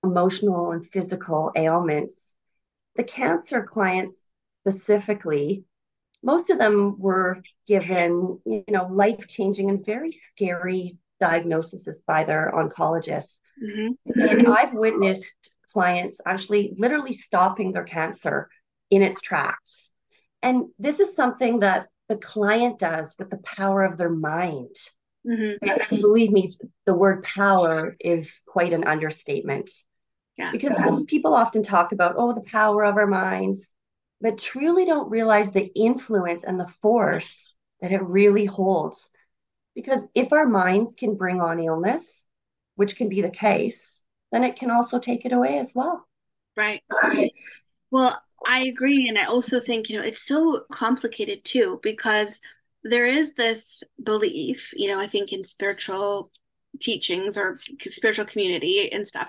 emotional 0.03 0.73
and 0.73 0.89
physical 0.89 1.53
ailments. 1.55 2.35
The 2.97 3.05
cancer 3.05 3.63
clients 3.63 4.17
specifically, 4.63 5.65
most 6.23 6.51
of 6.51 6.59
them 6.59 6.99
were 6.99 7.43
given, 7.67 8.41
you 8.45 8.65
know, 8.69 8.89
life-changing 8.91 9.69
and 9.69 9.85
very 9.85 10.13
scary 10.13 10.97
diagnoses 11.21 12.01
by 12.07 12.25
their 12.25 12.53
oncologists. 12.55 13.37
Mm-hmm. 13.63 14.21
And 14.21 14.49
I've 14.49 14.73
witnessed 14.73 15.35
clients 15.73 16.21
actually 16.27 16.75
literally 16.77 17.13
stopping 17.13 17.73
their 17.73 17.85
cancer 17.85 18.49
in 18.91 19.03
its 19.03 19.21
tracks. 19.21 19.91
And 20.43 20.67
this 20.79 21.01
is 21.01 21.15
something 21.15 21.61
that 21.61 21.89
the 22.09 22.17
client 22.17 22.79
does 22.79 23.15
with 23.19 23.31
the 23.31 23.39
power 23.39 23.85
of 23.85 23.97
their 23.97 24.11
mind. 24.11 24.77
Mm-hmm. 25.26 25.69
And 25.91 26.00
believe 26.02 26.33
me, 26.33 26.57
the 26.85 26.95
word 26.95 27.23
power 27.23 27.97
is 28.00 28.41
quite 28.47 28.73
an 28.73 28.85
understatement. 28.85 29.71
Yeah. 30.37 30.50
Because 30.50 30.73
people 31.07 31.35
often 31.35 31.62
talk 31.62 31.93
about, 31.93 32.14
oh, 32.17 32.33
the 32.33 32.41
power 32.41 32.85
of 32.85 32.97
our 32.97 33.07
minds, 33.07 33.73
but 34.21 34.38
truly 34.38 34.85
don't 34.85 35.11
realize 35.11 35.50
the 35.52 35.71
influence 35.75 36.43
and 36.43 36.59
the 36.59 36.69
force 36.81 37.55
that 37.81 37.93
it 37.93 38.02
really 38.02 38.47
holds. 38.47 39.11
Because 39.75 40.07
if 40.14 40.33
our 40.33 40.47
minds 40.47 40.95
can 40.95 41.17
bring 41.17 41.41
on 41.41 41.61
illness, 41.61 42.25
which 42.76 42.97
can 42.97 43.09
be 43.09 43.23
the 43.23 43.31
case, 43.31 44.02
then 44.31 44.45
it 44.45 44.57
can 44.57 44.71
also 44.71 44.99
take 44.99 45.25
it 45.25 45.33
away 45.33 45.59
as 45.59 45.73
well. 45.75 46.07
Right. 46.57 46.83
Well, 47.91 48.21
I 48.47 48.64
agree. 48.64 49.09
And 49.09 49.19
I 49.19 49.26
also 49.26 49.61
think, 49.61 49.88
you 49.88 49.99
know, 49.99 50.05
it's 50.05 50.23
so 50.23 50.64
complicated 50.73 51.45
too, 51.45 51.79
because 51.83 52.41
there 52.85 53.07
is 53.07 53.35
this 53.35 53.83
belief, 54.03 54.73
you 54.77 54.89
know, 54.89 55.01
I 55.01 55.07
think 55.07 55.33
in 55.33 55.45
spiritual 55.45 56.31
teachings 56.81 57.37
or 57.37 57.59
spiritual 57.81 58.25
community 58.25 58.91
and 58.93 59.07
stuff. 59.07 59.29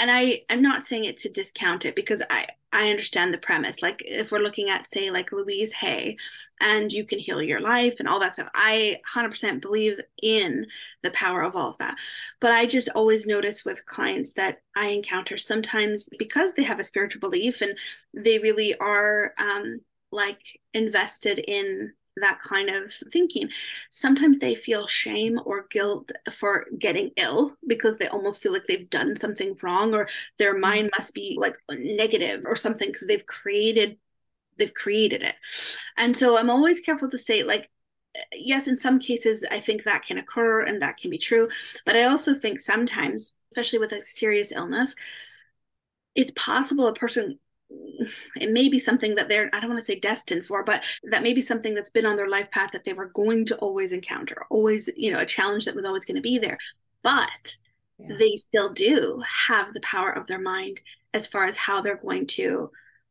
And 0.00 0.10
i 0.10 0.42
i'm 0.48 0.62
not 0.62 0.84
saying 0.84 1.04
it 1.04 1.16
to 1.18 1.28
discount 1.28 1.84
it 1.84 1.96
because 1.96 2.22
i 2.30 2.46
i 2.72 2.88
understand 2.88 3.34
the 3.34 3.38
premise. 3.38 3.82
Like 3.82 4.02
if 4.04 4.30
we're 4.30 4.38
looking 4.38 4.70
at 4.70 4.88
say 4.88 5.10
like 5.10 5.32
louise 5.32 5.72
hay 5.72 6.16
and 6.60 6.90
you 6.92 7.04
can 7.04 7.18
heal 7.18 7.42
your 7.42 7.60
life 7.60 7.96
and 7.98 8.08
all 8.08 8.20
that 8.20 8.34
stuff 8.34 8.48
i 8.54 9.00
100% 9.14 9.60
believe 9.60 10.00
in 10.22 10.66
the 11.02 11.10
power 11.10 11.42
of 11.42 11.56
all 11.56 11.70
of 11.70 11.78
that. 11.78 11.96
But 12.40 12.52
i 12.52 12.64
just 12.64 12.88
always 12.94 13.26
notice 13.26 13.64
with 13.64 13.84
clients 13.86 14.32
that 14.34 14.62
i 14.76 14.86
encounter 14.86 15.36
sometimes 15.36 16.08
because 16.18 16.54
they 16.54 16.62
have 16.62 16.78
a 16.80 16.84
spiritual 16.84 17.20
belief 17.20 17.60
and 17.60 17.76
they 18.14 18.38
really 18.38 18.76
are 18.78 19.34
um 19.38 19.80
like 20.10 20.40
invested 20.72 21.38
in 21.38 21.92
that 22.20 22.38
kind 22.40 22.70
of 22.70 22.92
thinking. 23.12 23.48
Sometimes 23.90 24.38
they 24.38 24.54
feel 24.54 24.86
shame 24.86 25.38
or 25.44 25.66
guilt 25.70 26.10
for 26.32 26.66
getting 26.78 27.10
ill 27.16 27.56
because 27.66 27.98
they 27.98 28.08
almost 28.08 28.42
feel 28.42 28.52
like 28.52 28.66
they've 28.68 28.90
done 28.90 29.16
something 29.16 29.56
wrong 29.62 29.94
or 29.94 30.08
their 30.38 30.52
mm-hmm. 30.52 30.60
mind 30.60 30.90
must 30.96 31.14
be 31.14 31.36
like 31.38 31.54
negative 31.70 32.44
or 32.44 32.56
something 32.56 32.88
because 32.88 33.06
they've 33.06 33.26
created 33.26 33.96
they've 34.58 34.74
created 34.74 35.22
it. 35.22 35.36
And 35.96 36.16
so 36.16 36.36
I'm 36.36 36.50
always 36.50 36.80
careful 36.80 37.08
to 37.10 37.18
say 37.18 37.44
like 37.44 37.70
yes 38.32 38.66
in 38.66 38.76
some 38.76 38.98
cases 38.98 39.44
I 39.50 39.60
think 39.60 39.84
that 39.84 40.02
can 40.02 40.18
occur 40.18 40.62
and 40.62 40.82
that 40.82 40.96
can 40.96 41.10
be 41.10 41.18
true, 41.18 41.48
but 41.86 41.96
I 41.96 42.04
also 42.04 42.34
think 42.34 42.58
sometimes 42.58 43.34
especially 43.52 43.78
with 43.78 43.92
a 43.92 44.02
serious 44.02 44.52
illness 44.52 44.94
it's 46.14 46.32
possible 46.34 46.88
a 46.88 46.94
person 46.94 47.38
it 48.36 48.50
may 48.50 48.68
be 48.68 48.78
something 48.78 49.14
that 49.14 49.28
they're 49.28 49.50
i 49.52 49.60
don't 49.60 49.70
want 49.70 49.78
to 49.78 49.84
say 49.84 49.98
destined 49.98 50.44
for 50.44 50.62
but 50.62 50.84
that 51.10 51.22
may 51.22 51.32
be 51.32 51.40
something 51.40 51.74
that's 51.74 51.90
been 51.90 52.06
on 52.06 52.16
their 52.16 52.28
life 52.28 52.50
path 52.50 52.70
that 52.72 52.84
they 52.84 52.92
were 52.92 53.06
going 53.06 53.44
to 53.44 53.56
always 53.56 53.92
encounter 53.92 54.44
always 54.50 54.88
you 54.96 55.12
know 55.12 55.18
a 55.18 55.26
challenge 55.26 55.64
that 55.64 55.74
was 55.74 55.84
always 55.84 56.04
going 56.04 56.16
to 56.16 56.22
be 56.22 56.38
there. 56.38 56.58
But 57.02 57.56
yeah. 57.98 58.16
they 58.18 58.32
still 58.36 58.72
do 58.72 59.22
have 59.46 59.72
the 59.72 59.80
power 59.80 60.10
of 60.10 60.26
their 60.26 60.40
mind 60.40 60.80
as 61.14 61.26
far 61.26 61.44
as 61.44 61.56
how 61.56 61.80
they're 61.80 61.96
going 61.96 62.26
to 62.26 62.70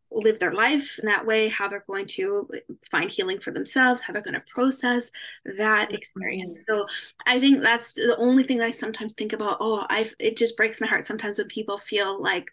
live 0.10 0.40
their 0.40 0.54
life 0.54 1.00
in 1.00 1.06
that 1.06 1.26
way 1.26 1.50
how 1.50 1.68
they're 1.68 1.84
going 1.86 2.08
to 2.08 2.50
find 2.90 3.12
healing 3.12 3.38
for 3.38 3.52
themselves 3.52 4.02
how 4.02 4.14
they're 4.14 4.22
going 4.22 4.34
to 4.34 4.54
process 4.56 5.12
that 5.58 5.94
experience. 5.94 6.58
so 6.66 6.86
i 7.26 7.38
think 7.38 7.62
that's 7.62 7.94
the 7.94 8.16
only 8.18 8.44
thing 8.44 8.62
i 8.62 8.72
sometimes 8.72 9.14
think 9.14 9.34
about 9.34 9.58
oh 9.60 9.86
i 9.90 10.10
it 10.18 10.38
just 10.38 10.56
breaks 10.56 10.80
my 10.80 10.88
heart 10.88 11.04
sometimes 11.04 11.40
when 11.40 11.48
people 11.50 11.78
feel 11.78 12.24
like 12.24 12.50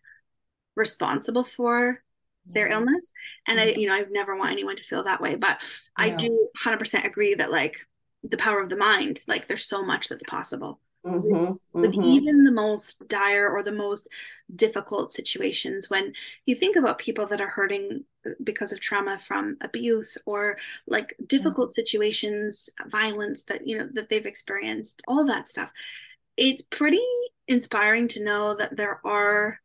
responsible 0.74 1.44
for 1.44 2.02
their 2.46 2.68
illness 2.68 3.12
and 3.46 3.60
i 3.60 3.66
mm-hmm. 3.68 3.80
you 3.80 3.88
know 3.88 3.94
i've 3.94 4.10
never 4.10 4.36
want 4.36 4.52
anyone 4.52 4.76
to 4.76 4.84
feel 4.84 5.04
that 5.04 5.20
way 5.20 5.34
but 5.34 5.62
yeah. 5.98 6.06
i 6.06 6.10
do 6.10 6.48
100% 6.64 7.04
agree 7.04 7.34
that 7.34 7.50
like 7.50 7.76
the 8.22 8.36
power 8.36 8.60
of 8.60 8.68
the 8.68 8.76
mind 8.76 9.22
like 9.28 9.46
there's 9.46 9.66
so 9.66 9.84
much 9.84 10.08
that's 10.08 10.24
possible 10.24 10.80
mm-hmm. 11.04 11.52
with 11.78 11.92
mm-hmm. 11.92 12.02
even 12.02 12.44
the 12.44 12.52
most 12.52 13.06
dire 13.08 13.48
or 13.48 13.62
the 13.62 13.72
most 13.72 14.08
difficult 14.56 15.12
situations 15.12 15.90
when 15.90 16.12
you 16.46 16.54
think 16.54 16.76
about 16.76 16.98
people 16.98 17.26
that 17.26 17.40
are 17.40 17.48
hurting 17.48 18.04
because 18.42 18.72
of 18.72 18.80
trauma 18.80 19.18
from 19.18 19.56
abuse 19.60 20.16
or 20.26 20.56
like 20.86 21.14
difficult 21.26 21.68
mm-hmm. 21.68 21.74
situations 21.74 22.70
violence 22.86 23.44
that 23.44 23.66
you 23.66 23.78
know 23.78 23.88
that 23.92 24.08
they've 24.08 24.26
experienced 24.26 25.02
all 25.06 25.24
that 25.26 25.48
stuff 25.48 25.70
it's 26.36 26.62
pretty 26.62 27.04
inspiring 27.48 28.08
to 28.08 28.24
know 28.24 28.56
that 28.56 28.76
there 28.76 29.00
are 29.04 29.58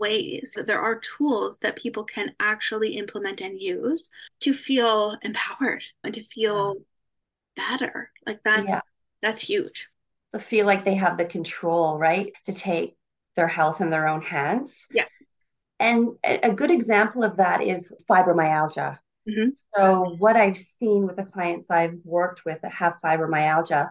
ways. 0.00 0.52
That 0.56 0.66
there 0.66 0.80
are 0.80 1.00
tools 1.00 1.58
that 1.58 1.76
people 1.76 2.04
can 2.04 2.34
actually 2.40 2.96
implement 2.96 3.40
and 3.40 3.60
use 3.60 4.10
to 4.40 4.52
feel 4.52 5.16
empowered 5.22 5.84
and 6.02 6.14
to 6.14 6.22
feel 6.22 6.76
yeah. 7.56 7.68
better. 7.68 8.10
Like 8.26 8.40
that's 8.44 8.68
yeah. 8.68 8.80
that's 9.22 9.42
huge. 9.42 9.88
To 10.32 10.40
feel 10.40 10.66
like 10.66 10.84
they 10.84 10.94
have 10.94 11.18
the 11.18 11.24
control 11.24 11.98
right 11.98 12.32
to 12.46 12.52
take 12.52 12.96
their 13.36 13.48
health 13.48 13.80
in 13.80 13.90
their 13.90 14.08
own 14.08 14.22
hands. 14.22 14.86
Yeah. 14.92 15.06
And 15.78 16.10
a 16.24 16.52
good 16.52 16.70
example 16.70 17.24
of 17.24 17.38
that 17.38 17.62
is 17.62 17.92
fibromyalgia. 18.08 18.98
Mm-hmm. 19.28 19.50
so 19.76 20.16
what 20.18 20.34
i've 20.34 20.56
seen 20.56 21.06
with 21.06 21.16
the 21.16 21.24
clients 21.24 21.70
i've 21.70 21.98
worked 22.04 22.46
with 22.46 22.58
that 22.62 22.72
have 22.72 22.94
fibromyalgia 23.04 23.90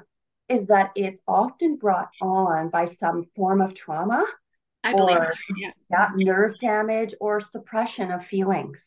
is 0.50 0.66
that 0.68 0.92
it's 0.96 1.22
often 1.28 1.76
brought 1.76 2.10
on 2.20 2.70
by 2.70 2.86
some 2.86 3.28
form 3.36 3.62
of 3.62 3.76
trauma 3.76 4.26
I 4.84 4.94
believe 4.94 5.18
or 5.18 5.34
yeah. 5.58 5.72
yeah, 5.92 6.10
nerve 6.16 6.58
damage 6.60 7.14
or 7.20 7.42
suppression 7.42 8.12
of 8.12 8.26
feelings. 8.26 8.86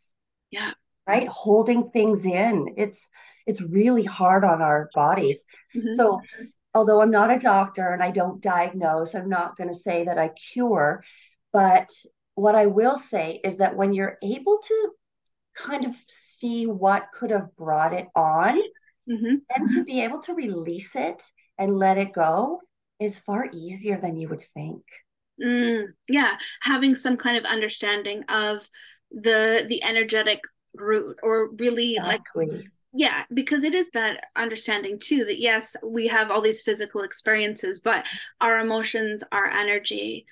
Yeah. 0.51 0.73
Right? 1.07 1.29
Holding 1.29 1.89
things 1.89 2.25
in. 2.25 2.75
It's 2.77 3.09
it's 3.47 3.61
really 3.61 4.05
hard 4.05 4.45
on 4.45 4.63
our 4.63 4.89
bodies. 4.95 5.45
Mm-hmm. 5.77 5.97
So 5.97 6.21
although 6.75 7.03
I'm 7.03 7.11
not 7.11 7.33
a 7.33 7.39
doctor 7.39 7.89
and 7.89 8.03
I 8.03 8.11
don't 8.11 8.41
diagnose, 8.41 9.15
I'm 9.15 9.29
not 9.29 9.57
going 9.57 9.69
to 9.69 9.79
say 9.79 10.05
that 10.05 10.19
I 10.19 10.29
cure, 10.29 11.03
but 11.53 11.91
what 12.35 12.55
I 12.55 12.67
will 12.67 12.97
say 12.97 13.41
is 13.45 13.59
that 13.59 13.77
when 13.77 13.93
you're 13.93 14.19
able 14.23 14.59
to 14.59 14.91
kind 15.55 15.85
of 15.85 15.95
see 16.09 16.67
what 16.67 17.09
could 17.15 17.31
have 17.31 17.55
brought 17.57 17.93
it 17.93 18.09
on 18.15 18.59
mm-hmm. 19.09 19.35
and 19.55 19.69
to 19.75 19.85
be 19.85 20.03
able 20.03 20.21
to 20.21 20.35
release 20.35 20.91
it 20.95 21.23
and 21.59 21.77
let 21.77 21.99
it 21.99 22.13
go 22.13 22.61
is 22.99 23.19
far 23.19 23.49
easier 23.53 24.01
than 24.01 24.17
you 24.17 24.29
would 24.29 24.45
think. 24.55 24.83
Mm, 25.41 25.87
yeah, 26.09 26.33
having 26.61 26.95
some 26.95 27.17
kind 27.17 27.37
of 27.37 27.45
understanding 27.45 28.25
of 28.29 28.69
the 29.11 29.65
the 29.69 29.83
energetic 29.83 30.41
root, 30.75 31.19
or 31.23 31.51
really 31.53 31.97
exactly. 31.97 32.47
like 32.47 32.65
yeah 32.93 33.25
because 33.33 33.65
it 33.65 33.75
is 33.75 33.89
that 33.91 34.25
understanding 34.37 34.99
too 34.99 35.25
that 35.25 35.41
yes 35.41 35.77
we 35.83 36.07
have 36.07 36.31
all 36.31 36.41
these 36.41 36.63
physical 36.63 37.03
experiences 37.03 37.79
but 37.79 38.05
our 38.41 38.59
emotions 38.59 39.25
our 39.33 39.47
energy 39.47 40.27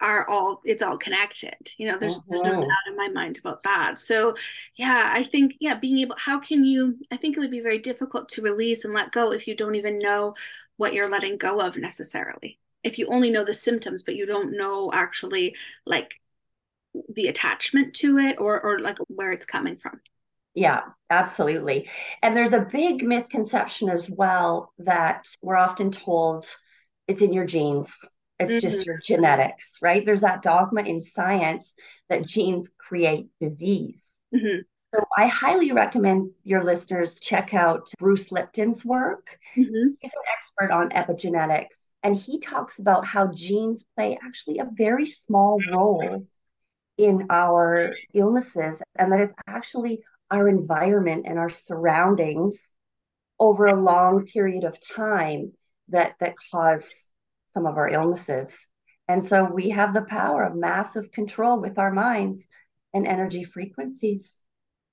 are 0.00 0.28
all 0.28 0.60
it's 0.64 0.82
all 0.82 0.98
connected 0.98 1.54
you 1.78 1.88
know 1.88 1.96
there's 1.96 2.20
mm-hmm. 2.20 2.42
no 2.42 2.60
doubt 2.60 2.88
in 2.88 2.96
my 2.96 3.08
mind 3.08 3.38
about 3.38 3.62
that 3.62 3.98
so 3.98 4.34
yeah 4.76 5.10
i 5.14 5.22
think 5.22 5.54
yeah 5.60 5.74
being 5.74 5.98
able 6.00 6.16
how 6.18 6.38
can 6.38 6.64
you 6.64 6.98
i 7.10 7.16
think 7.16 7.36
it 7.36 7.40
would 7.40 7.50
be 7.50 7.60
very 7.60 7.78
difficult 7.78 8.28
to 8.28 8.42
release 8.42 8.84
and 8.84 8.92
let 8.92 9.12
go 9.12 9.32
if 9.32 9.46
you 9.46 9.56
don't 9.56 9.76
even 9.76 9.98
know 9.98 10.34
what 10.76 10.92
you're 10.92 11.08
letting 11.08 11.38
go 11.38 11.60
of 11.60 11.76
necessarily 11.76 12.58
if 12.84 12.98
you 12.98 13.06
only 13.10 13.30
know 13.30 13.44
the 13.44 13.54
symptoms 13.54 14.02
but 14.02 14.16
you 14.16 14.26
don't 14.26 14.56
know 14.56 14.90
actually 14.92 15.54
like 15.86 16.20
the 17.14 17.28
attachment 17.28 17.94
to 17.94 18.18
it 18.18 18.36
or 18.38 18.60
or 18.60 18.78
like 18.78 18.98
where 19.08 19.32
it's 19.32 19.46
coming 19.46 19.76
from. 19.76 20.00
Yeah 20.54 20.80
absolutely. 21.10 21.88
And 22.22 22.36
there's 22.36 22.52
a 22.52 22.60
big 22.70 23.02
misconception 23.02 23.88
as 23.88 24.08
well 24.10 24.72
that 24.78 25.26
we're 25.42 25.56
often 25.56 25.90
told 25.90 26.46
it's 27.08 27.22
in 27.22 27.32
your 27.32 27.46
genes. 27.46 27.98
It's 28.38 28.54
mm-hmm. 28.54 28.60
just 28.60 28.86
your 28.86 28.98
genetics 28.98 29.78
right? 29.82 30.04
There's 30.04 30.20
that 30.22 30.42
dogma 30.42 30.82
in 30.82 31.00
science 31.00 31.74
that 32.08 32.26
genes 32.26 32.70
create 32.78 33.26
disease. 33.40 34.18
Mm-hmm. 34.34 34.60
so 34.94 35.04
i 35.18 35.26
highly 35.26 35.72
recommend 35.72 36.30
your 36.42 36.64
listeners 36.64 37.20
check 37.20 37.52
out 37.52 37.90
bruce 37.98 38.32
lipton's 38.32 38.82
work. 38.82 39.38
Mm-hmm. 39.58 39.90
he's 40.00 40.10
an 40.10 40.26
expert 40.34 40.72
on 40.72 40.88
epigenetics 40.88 41.81
and 42.02 42.16
he 42.16 42.38
talks 42.38 42.78
about 42.78 43.06
how 43.06 43.32
genes 43.32 43.84
play 43.94 44.18
actually 44.24 44.58
a 44.58 44.68
very 44.72 45.06
small 45.06 45.58
role 45.70 46.26
in 46.98 47.26
our 47.30 47.94
illnesses, 48.14 48.82
and 48.98 49.12
that 49.12 49.20
it's 49.20 49.34
actually 49.46 50.02
our 50.30 50.48
environment 50.48 51.26
and 51.26 51.38
our 51.38 51.50
surroundings 51.50 52.76
over 53.38 53.66
a 53.66 53.80
long 53.80 54.26
period 54.26 54.64
of 54.64 54.78
time 54.80 55.52
that 55.88 56.14
that 56.20 56.34
cause 56.50 57.08
some 57.50 57.66
of 57.66 57.76
our 57.76 57.88
illnesses. 57.88 58.68
And 59.08 59.22
so 59.22 59.44
we 59.44 59.70
have 59.70 59.94
the 59.94 60.02
power 60.02 60.44
of 60.44 60.54
massive 60.54 61.10
control 61.12 61.60
with 61.60 61.78
our 61.78 61.92
minds 61.92 62.46
and 62.94 63.06
energy 63.06 63.44
frequencies. 63.44 64.44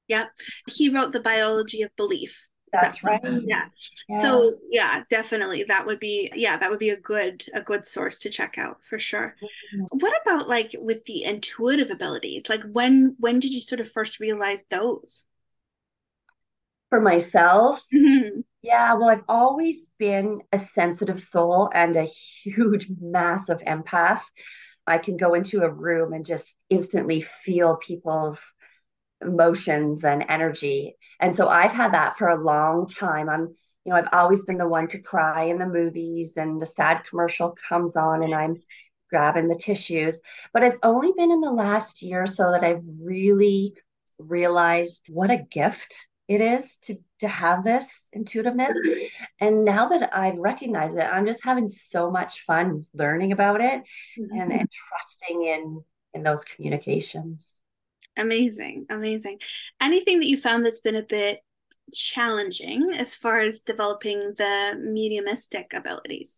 Yeah. 0.07 0.25
He 0.67 0.89
wrote 0.89 1.13
The 1.13 1.19
Biology 1.19 1.83
of 1.83 1.95
Belief. 1.95 2.47
That's 2.73 3.03
right. 3.03 3.21
Yeah. 3.23 3.65
yeah. 4.09 4.21
So 4.21 4.53
yeah, 4.69 5.03
definitely 5.09 5.63
that 5.67 5.85
would 5.85 5.99
be 5.99 6.31
yeah, 6.35 6.57
that 6.57 6.69
would 6.69 6.79
be 6.79 6.89
a 6.89 6.99
good 6.99 7.43
a 7.53 7.61
good 7.61 7.85
source 7.87 8.19
to 8.19 8.29
check 8.29 8.57
out 8.57 8.79
for 8.89 8.99
sure. 8.99 9.35
Mm-hmm. 9.43 9.97
What 9.99 10.13
about 10.21 10.49
like 10.49 10.75
with 10.79 11.03
the 11.05 11.23
intuitive 11.23 11.89
abilities? 11.89 12.43
Like 12.49 12.63
when 12.71 13.15
when 13.19 13.39
did 13.39 13.53
you 13.53 13.61
sort 13.61 13.81
of 13.81 13.91
first 13.91 14.19
realize 14.19 14.63
those? 14.69 15.25
For 16.89 16.99
myself, 16.99 17.85
mm-hmm. 17.93 18.41
yeah, 18.63 18.93
well, 18.95 19.09
I've 19.09 19.23
always 19.27 19.87
been 19.99 20.41
a 20.51 20.57
sensitive 20.57 21.21
soul 21.21 21.69
and 21.73 21.95
a 21.95 22.05
huge, 22.43 22.87
massive 22.99 23.59
empath. 23.59 24.21
I 24.87 24.97
can 24.97 25.17
go 25.17 25.35
into 25.35 25.61
a 25.61 25.69
room 25.69 26.13
and 26.13 26.25
just 26.25 26.55
instantly 26.69 27.21
feel 27.21 27.75
people's 27.75 28.43
emotions 29.21 30.03
and 30.03 30.25
energy. 30.27 30.95
And 31.19 31.33
so 31.33 31.47
I've 31.47 31.71
had 31.71 31.93
that 31.93 32.17
for 32.17 32.29
a 32.29 32.41
long 32.41 32.87
time. 32.87 33.29
I'm, 33.29 33.53
you 33.85 33.91
know, 33.91 33.95
I've 33.95 34.13
always 34.13 34.43
been 34.45 34.57
the 34.57 34.67
one 34.67 34.87
to 34.89 34.99
cry 34.99 35.45
in 35.45 35.57
the 35.57 35.65
movies 35.65 36.37
and 36.37 36.61
the 36.61 36.65
sad 36.65 37.03
commercial 37.09 37.55
comes 37.67 37.95
on 37.95 38.23
and 38.23 38.33
I'm 38.33 38.61
grabbing 39.09 39.47
the 39.47 39.55
tissues. 39.55 40.21
But 40.53 40.63
it's 40.63 40.79
only 40.83 41.11
been 41.15 41.31
in 41.31 41.41
the 41.41 41.51
last 41.51 42.01
year 42.01 42.23
or 42.23 42.27
so 42.27 42.51
that 42.51 42.63
I've 42.63 42.83
really 43.01 43.73
realized 44.19 45.07
what 45.09 45.31
a 45.31 45.37
gift 45.37 45.93
it 46.27 46.41
is 46.41 46.71
to 46.83 46.95
to 47.21 47.27
have 47.27 47.63
this 47.63 47.89
intuitiveness 48.13 48.73
and 49.39 49.65
now 49.65 49.89
that 49.89 50.13
i 50.13 50.31
recognize 50.37 50.93
it 50.95 51.03
i'm 51.03 51.25
just 51.25 51.43
having 51.43 51.67
so 51.67 52.11
much 52.11 52.43
fun 52.45 52.83
learning 52.93 53.31
about 53.31 53.61
it 53.61 53.81
mm-hmm. 54.19 54.39
and, 54.39 54.51
and 54.51 54.69
trusting 54.69 55.43
in 55.43 55.81
in 56.13 56.21
those 56.21 56.43
communications 56.43 57.53
amazing 58.19 58.85
amazing 58.89 59.39
anything 59.81 60.19
that 60.19 60.27
you 60.27 60.39
found 60.39 60.65
that's 60.65 60.81
been 60.81 60.95
a 60.95 61.03
bit 61.03 61.39
challenging 61.93 62.93
as 62.93 63.15
far 63.15 63.39
as 63.39 63.61
developing 63.61 64.19
the 64.37 64.75
mediumistic 64.79 65.73
abilities 65.73 66.37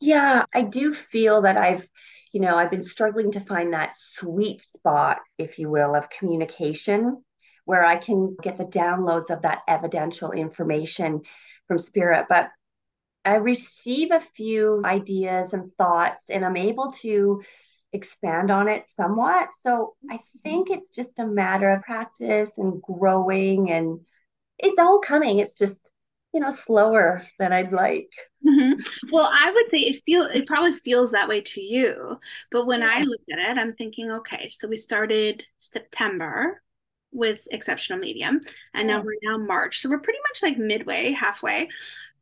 yeah 0.00 0.44
i 0.52 0.62
do 0.62 0.92
feel 0.92 1.42
that 1.42 1.56
i've 1.56 1.88
you 2.32 2.40
know 2.40 2.56
i've 2.56 2.70
been 2.70 2.82
struggling 2.82 3.30
to 3.30 3.40
find 3.40 3.72
that 3.72 3.94
sweet 3.96 4.60
spot 4.60 5.18
if 5.38 5.58
you 5.58 5.70
will 5.70 5.94
of 5.94 6.10
communication 6.10 7.22
where 7.64 7.84
I 7.84 7.96
can 7.96 8.36
get 8.40 8.58
the 8.58 8.64
downloads 8.64 9.30
of 9.30 9.42
that 9.42 9.62
evidential 9.66 10.32
information 10.32 11.22
from 11.66 11.78
spirit. 11.78 12.26
But 12.28 12.50
I 13.24 13.36
receive 13.36 14.10
a 14.10 14.20
few 14.20 14.82
ideas 14.84 15.54
and 15.54 15.72
thoughts, 15.78 16.28
and 16.28 16.44
I'm 16.44 16.58
able 16.58 16.92
to 17.00 17.42
expand 17.94 18.50
on 18.50 18.68
it 18.68 18.84
somewhat. 18.96 19.50
So 19.62 19.94
I 20.10 20.18
think 20.42 20.68
it's 20.70 20.90
just 20.90 21.18
a 21.18 21.26
matter 21.26 21.70
of 21.70 21.82
practice 21.82 22.58
and 22.58 22.82
growing, 22.82 23.70
and 23.70 24.00
it's 24.58 24.78
all 24.78 24.98
coming. 24.98 25.38
It's 25.38 25.54
just 25.54 25.90
you 26.32 26.40
know 26.40 26.50
slower 26.50 27.26
than 27.38 27.52
I'd 27.52 27.72
like. 27.72 28.10
Mm-hmm. 28.46 28.80
Well, 29.12 29.30
I 29.32 29.50
would 29.50 29.70
say 29.70 29.78
it 29.78 30.02
feel 30.04 30.24
it 30.24 30.46
probably 30.46 30.72
feels 30.72 31.12
that 31.12 31.28
way 31.28 31.40
to 31.40 31.60
you, 31.62 32.18
but 32.50 32.66
when 32.66 32.80
yeah. 32.80 32.90
I 32.92 33.02
look 33.02 33.20
at 33.32 33.38
it, 33.38 33.58
I'm 33.58 33.74
thinking, 33.74 34.10
okay, 34.10 34.48
so 34.48 34.68
we 34.68 34.76
started 34.76 35.46
September 35.58 36.60
with 37.14 37.46
exceptional 37.52 37.98
medium 37.98 38.40
and 38.74 38.88
now 38.88 39.00
we're 39.00 39.14
now 39.22 39.38
march 39.38 39.78
so 39.78 39.88
we're 39.88 40.00
pretty 40.00 40.18
much 40.28 40.42
like 40.42 40.58
midway 40.58 41.12
halfway 41.12 41.68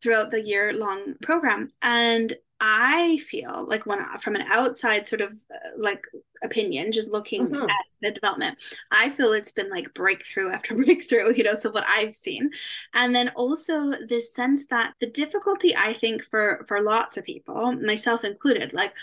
throughout 0.02 0.30
the 0.30 0.42
year 0.42 0.74
long 0.74 1.14
program 1.22 1.72
and 1.80 2.34
i 2.64 3.18
feel 3.18 3.66
like 3.68 3.86
when 3.86 3.98
from 4.20 4.36
an 4.36 4.44
outside 4.52 5.06
sort 5.06 5.20
of 5.20 5.32
uh, 5.52 5.68
like 5.76 6.04
opinion 6.42 6.92
just 6.92 7.08
looking 7.08 7.48
mm-hmm. 7.48 7.68
at 7.68 7.84
the 8.00 8.10
development 8.12 8.56
i 8.92 9.10
feel 9.10 9.32
it's 9.32 9.52
been 9.52 9.68
like 9.68 9.92
breakthrough 9.94 10.50
after 10.50 10.74
breakthrough 10.84 11.34
you 11.34 11.42
know 11.42 11.54
so 11.54 11.70
what 11.70 11.84
i've 11.88 12.14
seen. 12.14 12.50
And 12.94 13.14
then 13.14 13.30
also 13.30 13.92
this 14.06 14.32
sense 14.32 14.66
that 14.68 14.94
the 15.00 15.10
difficulty 15.10 15.74
i 15.76 15.92
think 15.92 16.22
for 16.24 16.64
for 16.68 16.80
lots 16.80 17.16
of 17.16 17.24
people 17.24 17.72
myself 17.72 18.24
included 18.24 18.72
like 18.72 18.94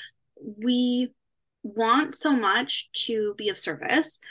we 0.64 1.14
want 1.64 2.16
so 2.16 2.32
much 2.32 2.90
to 2.94 3.36
be 3.38 3.50
of 3.50 3.58
service 3.58 4.22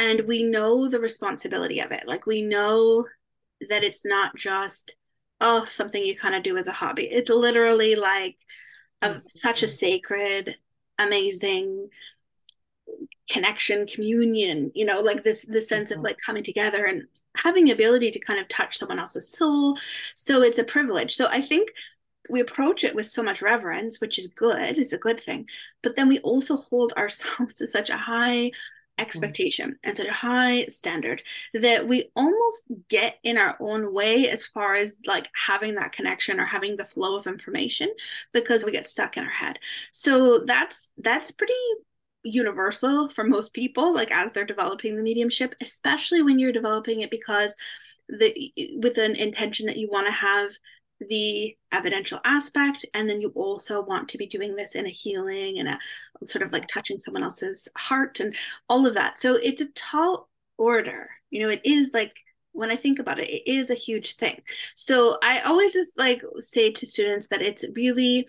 and 0.00 0.22
we 0.26 0.42
know 0.42 0.88
the 0.88 0.98
responsibility 0.98 1.80
of 1.80 1.92
it. 1.92 2.04
Like 2.06 2.24
we 2.24 2.40
know 2.40 3.06
that 3.68 3.84
it's 3.84 4.06
not 4.06 4.34
just 4.34 4.96
oh 5.42 5.64
something 5.66 6.02
you 6.04 6.16
kind 6.16 6.34
of 6.34 6.42
do 6.42 6.56
as 6.56 6.68
a 6.68 6.72
hobby. 6.72 7.04
It's 7.04 7.30
literally 7.30 7.94
like 7.94 8.36
a, 9.02 9.08
mm-hmm. 9.08 9.18
such 9.28 9.62
a 9.62 9.68
sacred 9.68 10.56
amazing 10.98 11.88
connection 13.30 13.86
communion 13.86 14.70
you 14.74 14.84
know 14.84 15.00
like 15.00 15.22
this 15.22 15.42
this 15.42 15.68
sense 15.68 15.90
mm-hmm. 15.90 16.00
of 16.00 16.04
like 16.04 16.18
coming 16.24 16.42
together 16.42 16.86
and 16.86 17.04
having 17.36 17.64
the 17.64 17.72
ability 17.72 18.10
to 18.10 18.18
kind 18.18 18.40
of 18.40 18.48
touch 18.48 18.76
someone 18.76 18.98
else's 18.98 19.28
soul 19.28 19.78
so 20.14 20.42
it's 20.42 20.58
a 20.58 20.64
privilege 20.64 21.14
so 21.14 21.28
i 21.30 21.40
think 21.40 21.70
we 22.28 22.40
approach 22.40 22.84
it 22.84 22.94
with 22.94 23.06
so 23.06 23.22
much 23.22 23.40
reverence 23.40 24.00
which 24.00 24.18
is 24.18 24.26
good 24.28 24.78
it's 24.78 24.92
a 24.92 24.98
good 24.98 25.20
thing 25.20 25.46
but 25.82 25.94
then 25.96 26.08
we 26.08 26.18
also 26.20 26.56
hold 26.56 26.92
ourselves 26.94 27.54
to 27.56 27.66
such 27.66 27.90
a 27.90 27.96
high 27.96 28.50
Mm. 29.00 29.02
expectation 29.02 29.78
and 29.82 29.96
such 29.96 30.06
a 30.06 30.12
high 30.12 30.66
standard 30.66 31.22
that 31.54 31.86
we 31.86 32.10
almost 32.14 32.64
get 32.88 33.18
in 33.22 33.38
our 33.38 33.56
own 33.60 33.92
way 33.92 34.28
as 34.28 34.46
far 34.46 34.74
as 34.74 34.94
like 35.06 35.28
having 35.34 35.74
that 35.76 35.92
connection 35.92 36.38
or 36.38 36.44
having 36.44 36.76
the 36.76 36.84
flow 36.84 37.16
of 37.16 37.26
information 37.26 37.88
because 38.32 38.64
we 38.64 38.72
get 38.72 38.86
stuck 38.86 39.16
in 39.16 39.24
our 39.24 39.30
head. 39.30 39.58
So 39.92 40.44
that's 40.44 40.92
that's 40.98 41.30
pretty 41.30 41.54
universal 42.22 43.08
for 43.08 43.24
most 43.24 43.54
people 43.54 43.94
like 43.94 44.10
as 44.12 44.30
they're 44.32 44.44
developing 44.44 44.94
the 44.94 45.02
mediumship 45.02 45.54
especially 45.62 46.20
when 46.20 46.38
you're 46.38 46.52
developing 46.52 47.00
it 47.00 47.10
because 47.10 47.56
the 48.10 48.52
with 48.76 48.98
an 48.98 49.16
intention 49.16 49.66
that 49.66 49.78
you 49.78 49.88
want 49.90 50.06
to 50.06 50.12
have 50.12 50.50
the 51.08 51.56
evidential 51.72 52.20
aspect 52.24 52.84
and 52.94 53.08
then 53.08 53.20
you 53.20 53.30
also 53.34 53.82
want 53.82 54.08
to 54.08 54.18
be 54.18 54.26
doing 54.26 54.54
this 54.54 54.74
in 54.74 54.86
a 54.86 54.90
healing 54.90 55.58
and 55.58 55.68
a 55.68 55.78
sort 56.26 56.42
of 56.42 56.52
like 56.52 56.66
touching 56.66 56.98
someone 56.98 57.22
else's 57.22 57.68
heart 57.76 58.20
and 58.20 58.34
all 58.68 58.86
of 58.86 58.94
that. 58.94 59.18
So 59.18 59.36
it's 59.36 59.62
a 59.62 59.70
tall 59.72 60.28
order. 60.58 61.08
You 61.30 61.42
know 61.42 61.48
it 61.48 61.62
is 61.64 61.92
like 61.94 62.14
when 62.52 62.70
i 62.70 62.76
think 62.76 62.98
about 62.98 63.20
it 63.20 63.30
it 63.30 63.48
is 63.50 63.70
a 63.70 63.74
huge 63.74 64.16
thing. 64.16 64.40
So 64.74 65.16
i 65.22 65.40
always 65.40 65.72
just 65.72 65.98
like 65.98 66.22
say 66.38 66.70
to 66.72 66.86
students 66.86 67.28
that 67.28 67.42
it's 67.42 67.64
really 67.74 68.26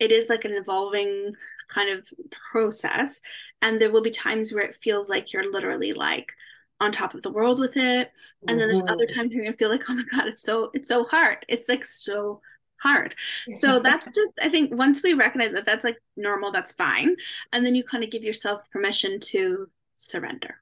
it 0.00 0.12
is 0.12 0.28
like 0.28 0.44
an 0.44 0.52
evolving 0.52 1.32
kind 1.68 1.90
of 1.90 2.08
process 2.52 3.20
and 3.62 3.80
there 3.80 3.92
will 3.92 4.02
be 4.02 4.10
times 4.10 4.52
where 4.52 4.64
it 4.64 4.76
feels 4.76 5.08
like 5.08 5.32
you're 5.32 5.52
literally 5.52 5.92
like 5.92 6.32
on 6.80 6.92
top 6.92 7.14
of 7.14 7.22
the 7.22 7.30
world 7.30 7.58
with 7.58 7.76
it. 7.76 8.10
And 8.46 8.58
then 8.58 8.68
there's 8.68 8.82
other 8.82 9.06
mm-hmm. 9.06 9.14
times 9.14 9.32
you're 9.32 9.44
gonna 9.44 9.56
feel 9.56 9.70
like 9.70 9.82
oh 9.88 9.94
my 9.94 10.04
god 10.10 10.28
it's 10.28 10.42
so 10.42 10.70
it's 10.74 10.88
so 10.88 11.04
hard. 11.04 11.44
It's 11.48 11.68
like 11.68 11.84
so 11.84 12.40
hard. 12.80 13.14
So 13.50 13.78
that's 13.84 14.06
just 14.06 14.32
i 14.40 14.48
think 14.48 14.74
once 14.74 15.02
we 15.02 15.14
recognize 15.14 15.52
that 15.52 15.66
that's 15.66 15.84
like 15.84 16.00
normal 16.16 16.52
that's 16.52 16.72
fine. 16.72 17.16
And 17.52 17.64
then 17.64 17.74
you 17.74 17.84
kind 17.84 18.04
of 18.04 18.10
give 18.10 18.22
yourself 18.22 18.62
permission 18.70 19.20
to 19.20 19.68
surrender. 19.94 20.56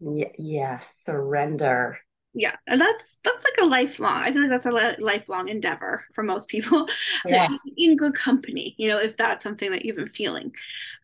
Yeah, 0.00 0.28
yeah 0.38 0.80
surrender 1.04 1.98
yeah 2.34 2.54
and 2.66 2.80
that's 2.80 3.18
that's 3.24 3.44
like 3.44 3.64
a 3.64 3.68
lifelong 3.68 4.22
i 4.22 4.32
feel 4.32 4.42
like 4.42 4.50
that's 4.50 4.66
a 4.66 4.96
lifelong 5.00 5.48
endeavor 5.48 6.04
for 6.14 6.22
most 6.22 6.48
people 6.48 6.86
so 7.26 7.34
yeah. 7.34 7.48
in 7.76 7.96
good 7.96 8.14
company 8.14 8.74
you 8.78 8.88
know 8.88 8.98
if 8.98 9.16
that's 9.16 9.42
something 9.42 9.70
that 9.70 9.84
you've 9.84 9.96
been 9.96 10.08
feeling 10.08 10.52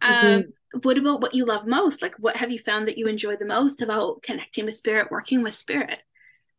mm-hmm. 0.03 0.27
um 0.27 0.45
what 0.83 0.99
about 0.99 1.21
what 1.21 1.35
you 1.35 1.45
love 1.45 1.67
most 1.67 2.03
like 2.03 2.15
what 2.19 2.37
have 2.37 2.51
you 2.51 2.59
found 2.59 2.87
that 2.87 2.99
you 2.99 3.07
enjoy 3.07 3.35
the 3.37 3.45
most 3.45 3.83
about 3.83 4.23
connecting 4.23 4.65
with 4.65 4.75
spirit 4.75 5.11
working 5.11 5.43
with 5.43 5.55
spirit 5.55 6.01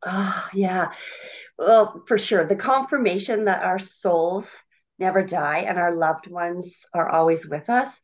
oh 0.05 0.47
yeah 0.53 0.91
well 1.57 2.03
for 2.07 2.17
sure 2.17 2.45
the 2.45 2.55
confirmation 2.55 3.45
that 3.45 3.63
our 3.63 3.79
souls 3.79 4.61
never 4.99 5.23
die 5.23 5.59
and 5.59 5.77
our 5.77 5.95
loved 5.95 6.27
ones 6.27 6.85
are 6.93 7.07
always 7.07 7.47
with 7.47 7.69
us 7.69 7.97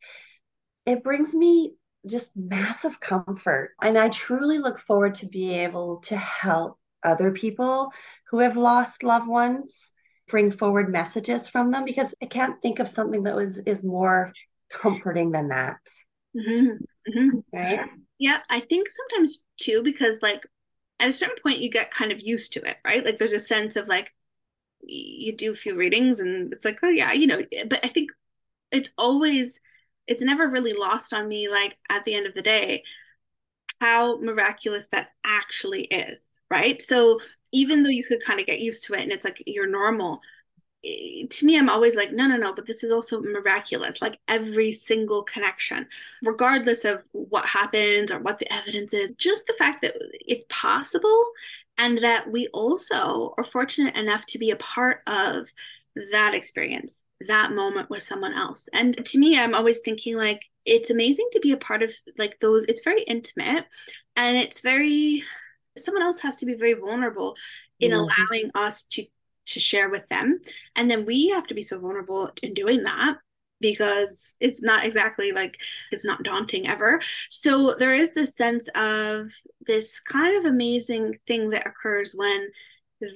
it 0.86 1.02
brings 1.02 1.34
me 1.34 1.74
just 2.06 2.36
massive 2.36 3.00
comfort. 3.00 3.74
And 3.80 3.98
I 3.98 4.08
truly 4.08 4.58
look 4.58 4.78
forward 4.78 5.14
to 5.16 5.26
be 5.26 5.52
able 5.54 5.98
to 6.04 6.16
help 6.16 6.78
other 7.02 7.32
people 7.32 7.90
who 8.30 8.38
have 8.38 8.56
lost 8.56 9.02
loved 9.02 9.26
ones 9.26 9.90
bring 10.28 10.50
forward 10.50 10.90
messages 10.90 11.48
from 11.48 11.70
them 11.70 11.84
because 11.84 12.14
I 12.22 12.26
can't 12.26 12.60
think 12.62 12.78
of 12.78 12.88
something 12.88 13.24
that 13.24 13.36
was 13.36 13.58
is 13.58 13.84
more 13.84 14.32
comforting 14.70 15.30
than 15.30 15.48
that. 15.48 15.78
Mm-hmm. 16.36 16.70
Mm-hmm. 17.10 17.38
Right? 17.52 17.80
Yeah, 18.18 18.38
I 18.48 18.60
think 18.60 18.88
sometimes 18.90 19.44
too 19.58 19.82
because 19.84 20.20
like 20.22 20.42
at 21.00 21.08
a 21.08 21.12
certain 21.12 21.36
point 21.42 21.60
you 21.60 21.70
get 21.70 21.90
kind 21.90 22.12
of 22.12 22.20
used 22.20 22.52
to 22.54 22.66
it, 22.68 22.76
right? 22.86 23.04
Like 23.04 23.18
there's 23.18 23.32
a 23.32 23.40
sense 23.40 23.76
of 23.76 23.88
like 23.88 24.10
you 24.80 25.36
do 25.36 25.52
a 25.52 25.56
few 25.56 25.76
readings 25.76 26.20
and 26.20 26.52
it's 26.52 26.64
like, 26.64 26.78
oh 26.82 26.90
yeah, 26.90 27.12
you 27.12 27.26
know, 27.26 27.42
but 27.68 27.80
I 27.84 27.88
think 27.88 28.10
it's 28.72 28.92
always 28.96 29.60
it's 30.06 30.22
never 30.22 30.48
really 30.48 30.72
lost 30.72 31.12
on 31.12 31.28
me 31.28 31.48
like 31.48 31.76
at 31.90 32.04
the 32.04 32.14
end 32.14 32.26
of 32.26 32.34
the 32.34 32.42
day 32.42 32.82
how 33.80 34.18
miraculous 34.20 34.88
that 34.88 35.08
actually 35.24 35.84
is 35.84 36.18
right? 36.50 36.80
So 36.80 37.18
even 37.52 37.82
though 37.82 37.90
you 37.90 38.04
could 38.04 38.22
kind 38.22 38.40
of 38.40 38.46
get 38.46 38.60
used 38.60 38.84
to 38.84 38.94
it 38.94 39.02
and 39.02 39.12
it's 39.12 39.24
like 39.24 39.42
you're 39.46 39.66
normal 39.66 40.20
eh, 40.84 41.24
to 41.30 41.46
me 41.46 41.56
i'm 41.56 41.68
always 41.68 41.94
like 41.94 42.12
no 42.12 42.26
no 42.26 42.36
no 42.36 42.52
but 42.52 42.66
this 42.66 42.82
is 42.82 42.90
also 42.90 43.22
miraculous 43.22 44.02
like 44.02 44.18
every 44.28 44.72
single 44.72 45.22
connection 45.22 45.86
regardless 46.22 46.84
of 46.84 47.02
what 47.12 47.46
happened 47.46 48.10
or 48.10 48.18
what 48.18 48.38
the 48.40 48.52
evidence 48.52 48.92
is 48.92 49.12
just 49.12 49.46
the 49.46 49.54
fact 49.54 49.82
that 49.82 49.94
it's 50.26 50.44
possible 50.48 51.24
and 51.78 52.02
that 52.02 52.30
we 52.30 52.48
also 52.48 53.34
are 53.38 53.44
fortunate 53.44 53.94
enough 53.96 54.26
to 54.26 54.38
be 54.38 54.50
a 54.50 54.56
part 54.56 55.00
of 55.06 55.46
that 56.10 56.34
experience 56.34 57.02
that 57.28 57.52
moment 57.52 57.90
with 57.90 58.02
someone 58.02 58.34
else. 58.34 58.68
And 58.72 59.04
to 59.04 59.18
me, 59.18 59.38
I'm 59.38 59.54
always 59.54 59.80
thinking 59.80 60.16
like 60.16 60.44
it's 60.64 60.90
amazing 60.90 61.28
to 61.32 61.40
be 61.40 61.52
a 61.52 61.56
part 61.56 61.82
of 61.82 61.92
like 62.18 62.38
those, 62.40 62.64
it's 62.64 62.84
very 62.84 63.02
intimate 63.02 63.64
and 64.16 64.36
it's 64.36 64.60
very 64.60 65.22
someone 65.76 66.02
else 66.02 66.20
has 66.20 66.36
to 66.36 66.46
be 66.46 66.54
very 66.54 66.74
vulnerable 66.74 67.34
in 67.80 67.90
mm-hmm. 67.90 68.00
allowing 68.00 68.50
us 68.54 68.84
to 68.84 69.04
to 69.46 69.60
share 69.60 69.90
with 69.90 70.08
them. 70.08 70.40
And 70.74 70.90
then 70.90 71.04
we 71.04 71.28
have 71.28 71.46
to 71.48 71.54
be 71.54 71.62
so 71.62 71.78
vulnerable 71.78 72.30
in 72.42 72.54
doing 72.54 72.84
that 72.84 73.18
because 73.60 74.36
it's 74.40 74.62
not 74.62 74.84
exactly 74.84 75.32
like 75.32 75.58
it's 75.90 76.04
not 76.04 76.22
daunting 76.22 76.66
ever. 76.66 77.00
So 77.28 77.74
there 77.78 77.94
is 77.94 78.12
this 78.12 78.34
sense 78.34 78.68
of 78.74 79.28
this 79.66 80.00
kind 80.00 80.36
of 80.38 80.44
amazing 80.44 81.18
thing 81.26 81.50
that 81.50 81.66
occurs 81.66 82.14
when 82.16 82.48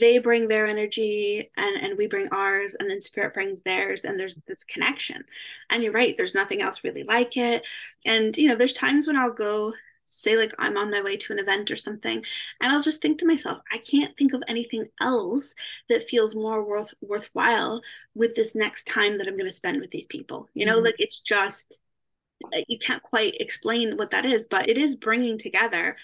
they 0.00 0.18
bring 0.18 0.48
their 0.48 0.66
energy 0.66 1.50
and 1.56 1.82
and 1.82 1.98
we 1.98 2.06
bring 2.06 2.28
ours 2.30 2.74
and 2.78 2.90
then 2.90 3.00
spirit 3.00 3.34
brings 3.34 3.62
theirs 3.62 4.04
and 4.04 4.18
there's 4.18 4.38
this 4.46 4.64
connection. 4.64 5.24
And 5.70 5.82
you're 5.82 5.92
right 5.92 6.16
there's 6.16 6.34
nothing 6.34 6.62
else 6.62 6.84
really 6.84 7.04
like 7.04 7.36
it. 7.36 7.66
And 8.04 8.36
you 8.36 8.48
know 8.48 8.54
there's 8.56 8.72
times 8.72 9.06
when 9.06 9.16
i'll 9.16 9.32
go 9.32 9.72
say 10.08 10.36
like 10.36 10.54
I'm 10.58 10.76
on 10.76 10.90
my 10.90 11.02
way 11.02 11.16
to 11.18 11.32
an 11.32 11.38
event 11.38 11.70
or 11.70 11.76
something 11.76 12.24
and 12.60 12.72
I'll 12.72 12.82
just 12.82 13.02
think 13.02 13.18
to 13.18 13.26
myself 13.26 13.60
I 13.70 13.78
can't 13.78 14.16
think 14.16 14.32
of 14.32 14.42
anything 14.48 14.88
else 15.00 15.54
that 15.88 16.08
feels 16.08 16.34
more 16.34 16.64
worth 16.64 16.94
worthwhile 17.02 17.82
with 18.14 18.34
this 18.34 18.54
next 18.54 18.86
time 18.86 19.18
that 19.18 19.28
I'm 19.28 19.36
going 19.36 19.44
to 19.44 19.54
spend 19.54 19.80
with 19.80 19.90
these 19.90 20.06
people. 20.06 20.48
You 20.54 20.66
know 20.66 20.76
mm-hmm. 20.76 20.86
like 20.86 20.96
it's 20.98 21.20
just 21.20 21.78
uh, 22.54 22.60
you 22.68 22.78
can't 22.78 23.02
quite 23.02 23.36
explain 23.40 23.96
what 23.96 24.10
that 24.12 24.24
is 24.24 24.46
but 24.50 24.68
it 24.68 24.78
is 24.78 24.96
bringing 24.96 25.38
together 25.38 25.96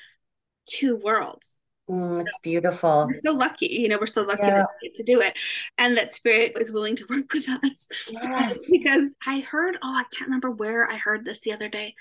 two 0.66 0.96
worlds 0.96 1.56
Mm, 1.90 2.22
it's 2.22 2.38
beautiful. 2.42 3.06
We're 3.08 3.16
so 3.16 3.32
lucky, 3.32 3.66
you 3.66 3.88
know, 3.88 3.98
we're 4.00 4.06
so 4.06 4.22
lucky 4.22 4.46
yeah. 4.46 4.64
to 4.96 5.02
do 5.02 5.20
it. 5.20 5.36
And 5.76 5.96
that 5.98 6.12
spirit 6.12 6.52
is 6.56 6.72
willing 6.72 6.96
to 6.96 7.06
work 7.10 7.32
with 7.32 7.48
us. 7.48 7.88
Yes. 8.10 8.58
because 8.70 9.16
I 9.26 9.40
heard, 9.40 9.76
oh, 9.82 9.94
I 9.94 10.04
can't 10.16 10.28
remember 10.28 10.50
where 10.50 10.90
I 10.90 10.96
heard 10.96 11.24
this 11.24 11.40
the 11.40 11.52
other 11.52 11.68
day 11.68 11.94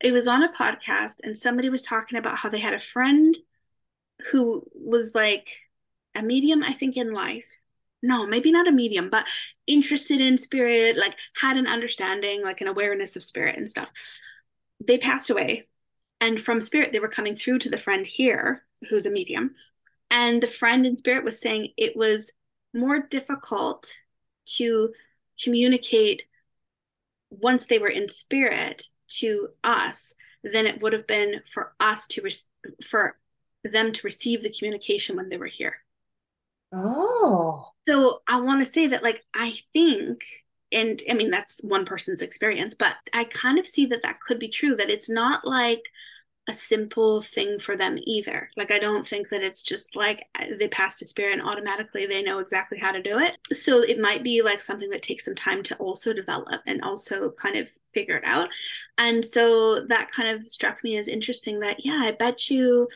it 0.00 0.12
was 0.12 0.28
on 0.28 0.42
a 0.42 0.52
podcast 0.52 1.14
and 1.22 1.38
somebody 1.38 1.70
was 1.70 1.82
talking 1.82 2.18
about 2.18 2.36
how 2.36 2.48
they 2.48 2.60
had 2.60 2.74
a 2.74 2.78
friend 2.78 3.36
who 4.30 4.62
was 4.74 5.14
like 5.14 5.48
a 6.14 6.22
medium 6.22 6.62
i 6.62 6.72
think 6.72 6.96
in 6.96 7.10
life 7.10 7.46
no 8.02 8.26
maybe 8.26 8.50
not 8.50 8.68
a 8.68 8.72
medium 8.72 9.10
but 9.10 9.26
interested 9.66 10.20
in 10.20 10.38
spirit 10.38 10.96
like 10.96 11.16
had 11.36 11.56
an 11.56 11.66
understanding 11.66 12.42
like 12.42 12.60
an 12.60 12.68
awareness 12.68 13.16
of 13.16 13.24
spirit 13.24 13.56
and 13.56 13.68
stuff 13.68 13.90
they 14.86 14.98
passed 14.98 15.30
away 15.30 15.66
and 16.20 16.40
from 16.40 16.60
spirit 16.60 16.92
they 16.92 17.00
were 17.00 17.08
coming 17.08 17.36
through 17.36 17.58
to 17.58 17.70
the 17.70 17.78
friend 17.78 18.06
here 18.06 18.62
who's 18.88 19.06
a 19.06 19.10
medium 19.10 19.54
and 20.10 20.42
the 20.42 20.48
friend 20.48 20.86
in 20.86 20.96
spirit 20.96 21.24
was 21.24 21.40
saying 21.40 21.68
it 21.76 21.96
was 21.96 22.32
more 22.74 23.06
difficult 23.08 23.92
to 24.44 24.92
communicate 25.42 26.24
once 27.30 27.66
they 27.66 27.78
were 27.78 27.88
in 27.88 28.08
spirit 28.08 28.88
to 29.08 29.48
us 29.64 30.14
than 30.44 30.66
it 30.66 30.80
would 30.80 30.92
have 30.92 31.06
been 31.06 31.40
for 31.52 31.74
us 31.80 32.06
to 32.06 32.22
re- 32.22 32.80
for 32.88 33.16
them 33.64 33.92
to 33.92 34.00
receive 34.04 34.42
the 34.42 34.54
communication 34.56 35.16
when 35.16 35.28
they 35.28 35.36
were 35.36 35.46
here. 35.46 35.76
Oh. 36.72 37.68
So 37.88 38.20
I 38.28 38.40
want 38.40 38.64
to 38.64 38.72
say 38.72 38.88
that 38.88 39.02
like 39.02 39.24
I 39.34 39.54
think 39.72 40.20
and 40.72 41.02
I 41.10 41.14
mean 41.14 41.30
that's 41.30 41.60
one 41.62 41.84
person's 41.84 42.22
experience, 42.22 42.74
but 42.74 42.94
I 43.12 43.24
kind 43.24 43.58
of 43.58 43.66
see 43.66 43.86
that 43.86 44.02
that 44.02 44.20
could 44.20 44.38
be 44.38 44.48
true 44.48 44.76
that 44.76 44.90
it's 44.90 45.10
not 45.10 45.46
like 45.46 45.82
a 46.48 46.54
simple 46.54 47.22
thing 47.22 47.58
for 47.58 47.76
them 47.76 47.98
either. 48.04 48.48
Like, 48.56 48.70
I 48.70 48.78
don't 48.78 49.06
think 49.06 49.30
that 49.30 49.42
it's 49.42 49.62
just 49.62 49.96
like 49.96 50.26
uh, 50.38 50.44
they 50.58 50.68
pass 50.68 50.96
to 50.96 51.06
spirit 51.06 51.32
and 51.38 51.42
automatically 51.42 52.06
they 52.06 52.22
know 52.22 52.38
exactly 52.38 52.78
how 52.78 52.92
to 52.92 53.02
do 53.02 53.18
it. 53.18 53.36
So 53.52 53.80
it 53.80 53.98
might 53.98 54.22
be 54.22 54.42
like 54.42 54.60
something 54.60 54.90
that 54.90 55.02
takes 55.02 55.24
some 55.24 55.34
time 55.34 55.62
to 55.64 55.76
also 55.76 56.12
develop 56.12 56.62
and 56.66 56.82
also 56.82 57.30
kind 57.30 57.56
of 57.56 57.68
figure 57.92 58.16
it 58.16 58.24
out. 58.24 58.48
And 58.96 59.24
so 59.24 59.86
that 59.86 60.10
kind 60.12 60.28
of 60.28 60.46
struck 60.48 60.84
me 60.84 60.96
as 60.98 61.08
interesting 61.08 61.60
that, 61.60 61.84
yeah, 61.84 62.00
I 62.04 62.12
bet 62.12 62.48
you 62.48 62.88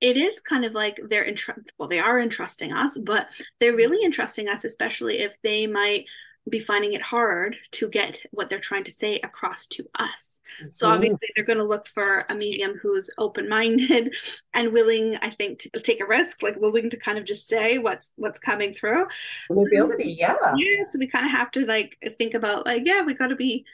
it 0.00 0.16
is 0.16 0.40
kind 0.40 0.64
of 0.64 0.72
like 0.72 0.98
they're 1.08 1.24
entr- 1.24 1.64
well 1.78 1.88
they 1.88 2.00
are 2.00 2.18
entrusting 2.18 2.72
us 2.72 2.98
but 2.98 3.28
they're 3.60 3.76
really 3.76 4.04
entrusting 4.04 4.48
us 4.48 4.64
especially 4.64 5.20
if 5.20 5.36
they 5.44 5.64
might 5.64 6.06
be 6.48 6.60
finding 6.60 6.92
it 6.92 7.02
hard 7.02 7.56
to 7.70 7.88
get 7.88 8.20
what 8.32 8.48
they're 8.48 8.58
trying 8.58 8.84
to 8.84 8.90
say 8.90 9.20
across 9.20 9.66
to 9.68 9.86
us. 9.94 10.40
So 10.70 10.86
mm-hmm. 10.86 10.94
obviously 10.94 11.28
they're 11.34 11.44
going 11.44 11.58
to 11.58 11.64
look 11.64 11.86
for 11.86 12.24
a 12.28 12.34
medium 12.34 12.76
who's 12.82 13.10
open-minded 13.18 14.14
and 14.54 14.72
willing, 14.72 15.16
I 15.22 15.30
think, 15.30 15.60
to 15.60 15.80
take 15.80 16.00
a 16.00 16.06
risk, 16.06 16.42
like 16.42 16.56
willing 16.56 16.90
to 16.90 16.96
kind 16.96 17.18
of 17.18 17.24
just 17.24 17.46
say 17.46 17.78
what's 17.78 18.12
what's 18.16 18.38
coming 18.38 18.74
through. 18.74 19.06
Mobility, 19.50 20.16
yeah. 20.18 20.34
Yeah. 20.56 20.82
So 20.90 20.98
we 20.98 21.06
kind 21.06 21.26
of 21.26 21.32
have 21.32 21.50
to 21.52 21.64
like 21.64 21.96
think 22.18 22.34
about 22.34 22.66
like, 22.66 22.82
yeah, 22.84 23.02
we 23.04 23.14
got 23.14 23.28
to 23.28 23.36
be 23.36 23.64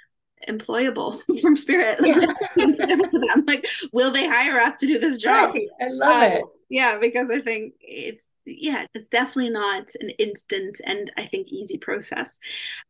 employable 0.47 1.21
from 1.41 1.57
spirit 1.57 1.99
yeah. 2.05 2.27
to 2.57 3.19
them 3.19 3.45
like 3.49 3.67
will 3.93 4.13
they 4.13 4.29
hire 4.29 4.57
us 4.57 4.77
to 4.77 4.87
do 4.87 4.97
this 4.97 5.17
job 5.17 5.53
right. 5.53 5.67
i 5.81 5.89
love 5.89 6.23
um, 6.23 6.33
it 6.33 6.45
yeah 6.69 6.99
because 6.99 7.31
i 7.31 7.41
think 7.41 7.75
it's 7.81 8.31
yeah 8.45 8.87
it's 8.95 9.09
definitely 9.09 9.51
not 9.51 9.91
an 10.01 10.11
instant 10.11 10.81
and 10.85 11.11
i 11.17 11.27
think 11.27 11.49
easy 11.49 11.79
process 11.79 12.39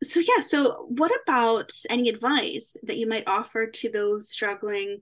so 0.03 0.19
yeah 0.19 0.41
so 0.41 0.85
what 0.89 1.11
about 1.23 1.71
any 1.89 2.09
advice 2.09 2.75
that 2.83 2.97
you 2.97 3.07
might 3.07 3.27
offer 3.27 3.67
to 3.67 3.89
those 3.89 4.29
struggling 4.29 4.99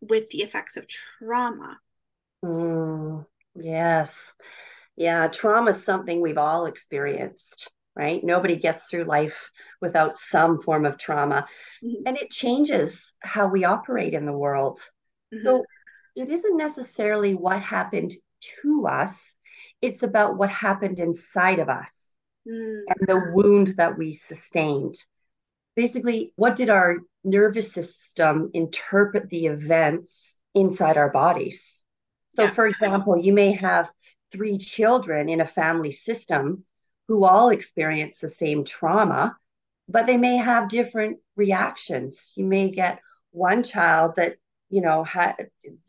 with 0.00 0.28
the 0.30 0.42
effects 0.42 0.76
of 0.76 0.86
trauma 0.88 1.78
mm, 2.44 3.24
yes 3.54 4.34
yeah 4.96 5.28
trauma 5.28 5.70
is 5.70 5.82
something 5.82 6.20
we've 6.20 6.38
all 6.38 6.66
experienced 6.66 7.70
right? 7.96 8.22
Nobody 8.22 8.56
gets 8.56 8.84
through 8.84 9.04
life 9.04 9.50
without 9.80 10.18
some 10.18 10.60
form 10.60 10.84
of 10.84 10.98
trauma. 10.98 11.46
Mm-hmm. 11.82 12.02
And 12.06 12.16
it 12.18 12.30
changes 12.30 13.14
how 13.20 13.48
we 13.48 13.64
operate 13.64 14.12
in 14.12 14.26
the 14.26 14.36
world. 14.36 14.80
Mm-hmm. 15.34 15.42
So 15.42 15.64
it 16.16 16.30
isn't 16.30 16.56
necessarily 16.56 17.34
what 17.34 17.60
happened 17.60 18.14
to 18.62 18.86
us, 18.86 19.34
it's 19.82 20.02
about 20.02 20.38
what 20.38 20.48
happened 20.48 20.98
inside 20.98 21.58
of 21.58 21.68
us 21.68 22.12
mm-hmm. 22.48 22.84
and 22.88 23.08
the 23.08 23.32
wound 23.34 23.74
that 23.76 23.98
we 23.98 24.14
sustained. 24.14 24.96
Basically, 25.76 26.32
what 26.36 26.56
did 26.56 26.70
our 26.70 26.96
nervous 27.22 27.72
system 27.72 28.50
interpret 28.54 29.28
the 29.28 29.46
events 29.46 30.38
inside 30.54 30.96
our 30.96 31.10
bodies? 31.10 31.82
So, 32.32 32.44
yeah. 32.44 32.50
for 32.50 32.66
example, 32.66 33.18
you 33.18 33.34
may 33.34 33.52
have 33.52 33.90
three 34.32 34.56
children 34.56 35.28
in 35.28 35.42
a 35.42 35.46
family 35.46 35.92
system 35.92 36.64
who 37.08 37.24
all 37.24 37.50
experience 37.50 38.18
the 38.18 38.28
same 38.28 38.64
trauma, 38.64 39.36
but 39.86 40.06
they 40.06 40.16
may 40.16 40.36
have 40.38 40.70
different 40.70 41.18
reactions. 41.36 42.32
You 42.36 42.46
may 42.46 42.70
get 42.70 43.00
one 43.30 43.62
child 43.62 44.14
that 44.16 44.36
you 44.68 44.80
know 44.80 45.04
had 45.04 45.34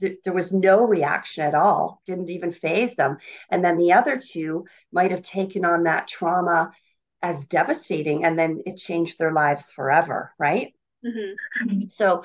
th- 0.02 0.20
there 0.24 0.34
was 0.34 0.52
no 0.54 0.84
reaction 0.84 1.44
at 1.44 1.56
all 1.56 2.02
didn't 2.06 2.30
even 2.30 2.52
phase 2.52 2.96
them. 2.96 3.18
And 3.50 3.64
then 3.64 3.78
the 3.78 3.94
other 3.94 4.20
two 4.20 4.66
might 4.92 5.12
have 5.12 5.22
taken 5.22 5.66
on 5.66 5.84
that 5.84 6.08
trauma 6.08 6.72
as 7.22 7.46
devastating 7.46 8.24
and 8.24 8.38
then 8.38 8.62
it 8.66 8.78
changed 8.78 9.18
their 9.18 9.32
lives 9.32 9.72
forever 9.72 10.34
right? 10.38 10.74
Mm-hmm. 11.06 11.88
so 11.90 12.24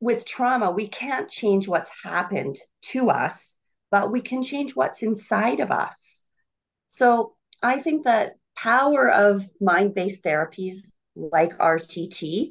with 0.00 0.24
trauma 0.24 0.70
we 0.70 0.86
can't 0.86 1.28
change 1.28 1.66
what's 1.66 1.90
happened 2.04 2.56
to 2.82 3.10
us 3.10 3.54
but 3.94 4.10
we 4.10 4.20
can 4.20 4.42
change 4.42 4.74
what's 4.74 5.04
inside 5.04 5.60
of 5.60 5.70
us. 5.70 6.26
So 6.88 7.36
I 7.62 7.78
think 7.78 8.04
that 8.04 8.32
power 8.56 9.08
of 9.08 9.44
mind-based 9.60 10.24
therapies 10.24 10.92
like 11.14 11.56
RTT 11.58 12.50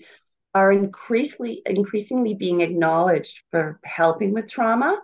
are 0.54 0.72
increasingly 0.72 1.62
increasingly 1.66 2.34
being 2.34 2.62
acknowledged 2.62 3.42
for 3.52 3.80
helping 3.84 4.34
with 4.34 4.48
trauma. 4.48 5.00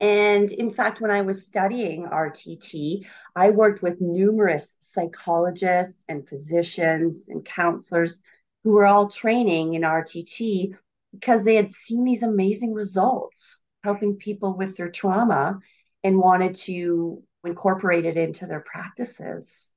And 0.00 0.50
in 0.50 0.70
fact, 0.70 1.00
when 1.00 1.10
I 1.10 1.22
was 1.22 1.46
studying 1.46 2.06
RTT, 2.06 3.06
I 3.36 3.50
worked 3.50 3.82
with 3.82 4.00
numerous 4.00 4.76
psychologists 4.80 6.04
and 6.08 6.26
physicians 6.26 7.28
and 7.28 7.44
counselors 7.44 8.22
who 8.64 8.72
were 8.72 8.86
all 8.86 9.08
training 9.08 9.74
in 9.74 9.82
RTT 9.82 10.74
because 11.12 11.44
they 11.44 11.56
had 11.56 11.68
seen 11.68 12.04
these 12.04 12.22
amazing 12.22 12.72
results 12.72 13.60
helping 13.84 14.16
people 14.16 14.56
with 14.56 14.76
their 14.76 14.90
trauma 14.90 15.58
and 16.02 16.18
wanted 16.18 16.54
to 16.54 17.22
incorporate 17.44 18.06
it 18.06 18.16
into 18.16 18.46
their 18.46 18.60
practices. 18.60 19.72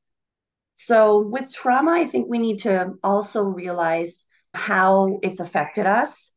So, 0.73 1.19
with 1.19 1.51
trauma, 1.53 1.91
I 1.91 2.06
think 2.06 2.29
we 2.29 2.39
need 2.39 2.60
to 2.60 2.93
also 3.03 3.43
realize 3.43 4.25
how 4.53 5.19
it's 5.23 5.39
affected 5.39 5.85
us 5.85 6.31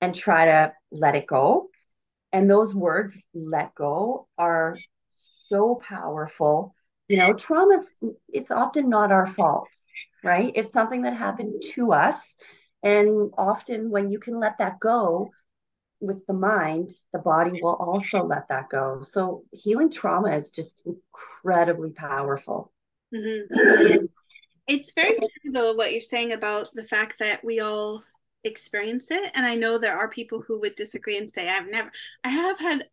and 0.00 0.14
try 0.14 0.46
to 0.46 0.72
let 0.90 1.14
it 1.14 1.26
go. 1.26 1.68
And 2.32 2.48
those 2.48 2.74
words, 2.74 3.20
let 3.34 3.74
go, 3.74 4.28
are 4.38 4.78
so 5.48 5.80
powerful. 5.86 6.74
You 7.08 7.16
know, 7.16 7.32
trauma 7.32 7.78
it's 8.32 8.50
often 8.50 8.88
not 8.88 9.10
our 9.10 9.26
fault, 9.26 9.68
right? 10.22 10.52
It's 10.54 10.72
something 10.72 11.02
that 11.02 11.16
happened 11.16 11.62
to 11.74 11.92
us. 11.92 12.36
And 12.82 13.32
often 13.36 13.90
when 13.90 14.10
you 14.10 14.18
can 14.20 14.38
let 14.38 14.58
that 14.58 14.78
go, 14.78 15.30
with 16.00 16.26
the 16.26 16.32
mind, 16.32 16.90
the 17.12 17.18
body 17.18 17.60
will 17.62 17.74
also 17.74 18.24
let 18.24 18.48
that 18.48 18.70
go. 18.70 19.02
So 19.02 19.44
healing 19.52 19.90
trauma 19.90 20.34
is 20.34 20.50
just 20.50 20.82
incredibly 20.86 21.90
powerful. 21.90 22.72
Mm-hmm. 23.14 24.06
It's 24.70 24.92
very 24.92 25.16
true, 25.16 25.52
though, 25.52 25.74
what 25.74 25.92
you're 25.92 26.00
saying 26.00 26.32
about 26.32 26.68
the 26.74 26.84
fact 26.84 27.18
that 27.18 27.44
we 27.44 27.60
all 27.60 28.04
experience 28.44 29.10
it. 29.10 29.30
And 29.34 29.44
I 29.44 29.54
know 29.56 29.78
there 29.78 29.98
are 29.98 30.08
people 30.08 30.42
who 30.46 30.60
would 30.60 30.76
disagree 30.76 31.18
and 31.18 31.28
say, 31.28 31.48
I've 31.48 31.68
never, 31.68 31.90
I 32.24 32.28
have 32.28 32.58
had 32.58 32.86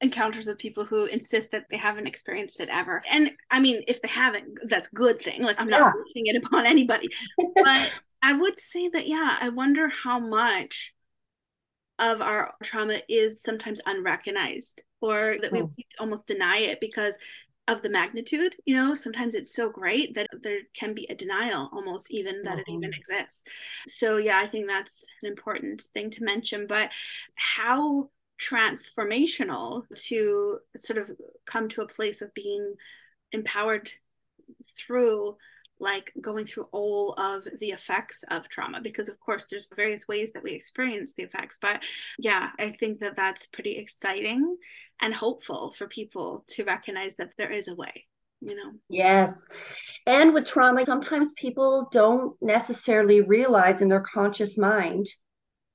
encounters 0.00 0.46
with 0.46 0.58
people 0.58 0.84
who 0.84 1.04
insist 1.04 1.52
that 1.52 1.66
they 1.70 1.76
haven't 1.76 2.06
experienced 2.06 2.60
it 2.60 2.68
ever. 2.70 3.02
And 3.10 3.30
I 3.50 3.60
mean, 3.60 3.82
if 3.86 4.00
they 4.02 4.08
haven't, 4.08 4.58
that's 4.64 4.88
good 4.88 5.20
thing. 5.20 5.42
Like 5.42 5.60
I'm 5.60 5.68
not 5.68 5.80
yeah. 5.80 5.92
pushing 5.92 6.26
it 6.26 6.44
upon 6.44 6.66
anybody. 6.74 7.08
but 7.62 7.92
I 8.22 8.32
would 8.32 8.58
say 8.58 8.88
that, 8.88 9.06
yeah, 9.06 9.36
I 9.40 9.50
wonder 9.50 9.88
how 9.88 10.18
much 10.18 10.94
of 11.98 12.20
our 12.20 12.54
trauma 12.62 13.00
is 13.08 13.42
sometimes 13.42 13.80
unrecognized 13.86 14.82
or 15.00 15.36
that 15.42 15.52
we 15.52 15.60
oh. 15.60 15.72
almost 16.00 16.26
deny 16.26 16.56
it 16.58 16.80
because 16.80 17.18
of 17.68 17.80
the 17.82 17.88
magnitude 17.88 18.56
you 18.64 18.74
know 18.74 18.94
sometimes 18.94 19.34
it's 19.34 19.54
so 19.54 19.70
great 19.70 20.14
that 20.14 20.26
there 20.42 20.58
can 20.74 20.94
be 20.94 21.06
a 21.08 21.14
denial 21.14 21.70
almost 21.72 22.10
even 22.10 22.42
that 22.42 22.52
mm-hmm. 22.52 22.60
it 22.60 22.68
even 22.68 22.90
mm-hmm. 22.90 23.12
exists 23.14 23.44
so 23.86 24.16
yeah 24.16 24.38
i 24.38 24.46
think 24.46 24.66
that's 24.66 25.04
an 25.22 25.28
important 25.28 25.82
thing 25.94 26.10
to 26.10 26.24
mention 26.24 26.66
but 26.66 26.90
how 27.36 28.08
transformational 28.40 29.84
to 29.94 30.58
sort 30.76 30.98
of 30.98 31.10
come 31.46 31.68
to 31.68 31.82
a 31.82 31.86
place 31.86 32.20
of 32.20 32.34
being 32.34 32.74
empowered 33.30 33.90
through 34.76 35.36
like 35.82 36.12
going 36.20 36.46
through 36.46 36.68
all 36.72 37.12
of 37.14 37.46
the 37.58 37.70
effects 37.70 38.24
of 38.30 38.48
trauma 38.48 38.80
because 38.80 39.08
of 39.08 39.18
course 39.20 39.46
there's 39.50 39.72
various 39.76 40.08
ways 40.08 40.32
that 40.32 40.42
we 40.42 40.52
experience 40.52 41.12
the 41.12 41.24
effects. 41.24 41.58
But 41.60 41.82
yeah 42.18 42.50
i 42.58 42.70
think 42.78 43.00
that 43.00 43.16
that's 43.16 43.46
pretty 43.46 43.76
exciting 43.76 44.56
and 45.00 45.14
hopeful 45.14 45.72
for 45.72 45.86
people 45.88 46.44
to 46.48 46.64
recognize 46.64 47.16
that 47.16 47.32
there 47.36 47.50
is 47.50 47.68
a 47.68 47.74
way 47.74 48.06
you 48.44 48.56
know? 48.56 48.72
Yes. 48.88 49.46
And 50.06 50.34
with 50.34 50.46
trauma 50.46 50.84
sometimes 50.84 51.32
people 51.34 51.88
don't 51.92 52.34
necessarily 52.42 53.20
realize 53.20 53.82
in 53.82 53.88
their 53.88 54.00
conscious 54.00 54.58
mind 54.58 55.06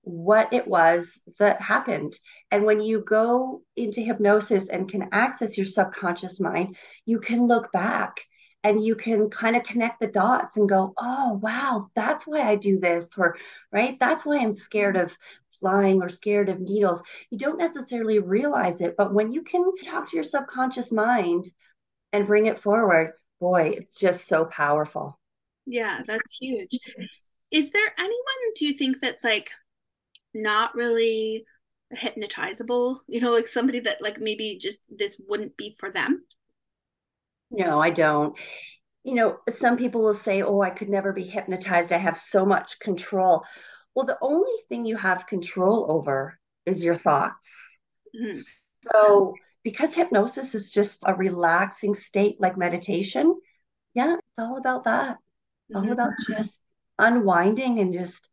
what 0.02 0.54
it 0.54 0.68
was 0.68 1.22
that 1.40 1.62
happened. 1.62 2.14
And 2.52 2.66
when 2.66 2.82
you 2.82 3.02
go 3.02 3.62
into 3.76 4.02
hypnosis 4.02 4.70
and 4.70 4.90
can 4.90 5.10
access 5.12 5.58
your 5.58 5.66
subconscious 5.66 6.40
mind, 6.40 6.76
you 7.06 7.20
can 7.20 7.48
look 7.48 7.72
back 7.72 8.22
and 8.68 8.84
you 8.84 8.96
can 8.96 9.30
kind 9.30 9.56
of 9.56 9.64
connect 9.64 10.00
the 10.00 10.08
dots 10.08 10.58
and 10.58 10.68
go, 10.68 10.94
oh, 10.98 11.40
wow, 11.42 11.90
that's 11.96 12.28
why 12.28 12.42
I 12.42 12.56
do 12.56 12.80
this, 12.80 13.18
or 13.18 13.38
right, 13.72 13.98
that's 14.00 14.26
why 14.26 14.40
I'm 14.40 14.52
scared 14.52 14.98
of 14.98 15.18
flying 15.60 16.02
or 16.02 16.10
scared 16.10 16.50
of 16.50 16.60
needles. 16.60 17.02
You 17.32 17.38
don't 17.38 17.58
necessarily 17.58 18.20
realize 18.20 18.82
it, 18.82 18.96
but 18.98 19.14
when 19.14 19.32
you 19.32 19.42
can 19.42 19.72
talk 19.84 20.10
to 20.10 20.16
your 20.18 20.24
subconscious 20.24 20.92
mind 20.92 21.46
and 22.12 22.28
bring 22.28 22.48
it 22.48 22.60
forward, 22.60 23.14
boy, 23.40 23.74
it's 23.76 23.96
just 23.96 24.28
so 24.28 24.46
powerful. 24.46 25.18
Yeah, 25.66 26.02
that's 26.06 26.38
huge. 26.40 26.78
Is 27.52 27.72
there 27.72 27.94
anyone, 27.98 28.54
do 28.56 28.66
you 28.66 28.74
think, 28.78 29.00
that's 29.00 29.24
like 29.24 29.50
not 30.34 30.76
really 30.76 31.46
hypnotizable? 31.96 33.00
You 33.08 33.22
know, 33.22 33.32
like 33.32 33.48
somebody 33.48 33.80
that, 33.82 34.02
like, 34.02 34.20
maybe 34.20 34.60
just 34.62 34.80
this 34.90 35.20
wouldn't 35.28 35.56
be 35.56 35.76
for 35.80 35.92
them? 35.92 36.24
No, 37.52 37.82
I 37.82 37.92
don't. 37.92 38.38
You 39.04 39.16
know, 39.16 39.38
some 39.50 39.78
people 39.78 40.02
will 40.02 40.14
say, 40.14 40.42
oh, 40.42 40.62
I 40.62 40.70
could 40.70 40.90
never 40.90 41.14
be 41.14 41.24
hypnotized. 41.24 41.94
I 41.94 41.98
have 41.98 42.18
so 42.18 42.46
much 42.46 42.80
control. 42.80 43.46
Well, 43.96 44.06
the 44.06 44.18
only 44.22 44.52
thing 44.70 44.86
you 44.86 44.98
have 44.98 45.28
control 45.28 45.88
over 45.90 46.38
is 46.66 46.84
your 46.84 46.96
thoughts. 46.96 47.50
Mm-hmm. 48.16 48.40
So, 48.92 49.34
because 49.64 49.94
hypnosis 49.94 50.56
is 50.56 50.72
just 50.72 51.04
a 51.06 51.16
relaxing 51.16 51.94
state 51.94 52.38
like 52.40 52.58
meditation, 52.58 53.40
yeah, 53.94 54.16
it's 54.16 54.38
all 54.38 54.58
about 54.58 54.84
that. 54.84 55.18
Mm-hmm. 55.74 55.78
All 55.78 55.92
about 55.92 56.12
just 56.30 56.62
unwinding 57.00 57.80
and 57.80 57.94
just 57.94 58.28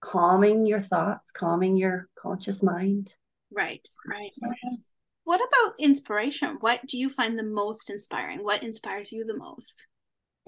calming 0.00 0.66
your 0.66 0.80
thoughts, 0.80 1.30
calming 1.30 1.76
your 1.76 2.08
conscious 2.18 2.62
mind. 2.62 3.12
Right, 3.50 3.86
right. 4.08 4.30
Yeah. 4.42 4.76
What 5.26 5.40
about 5.40 5.74
inspiration? 5.80 6.58
What 6.60 6.86
do 6.86 6.96
you 6.96 7.10
find 7.10 7.36
the 7.36 7.42
most 7.42 7.90
inspiring? 7.90 8.44
What 8.44 8.62
inspires 8.62 9.10
you 9.10 9.24
the 9.24 9.36
most? 9.36 9.88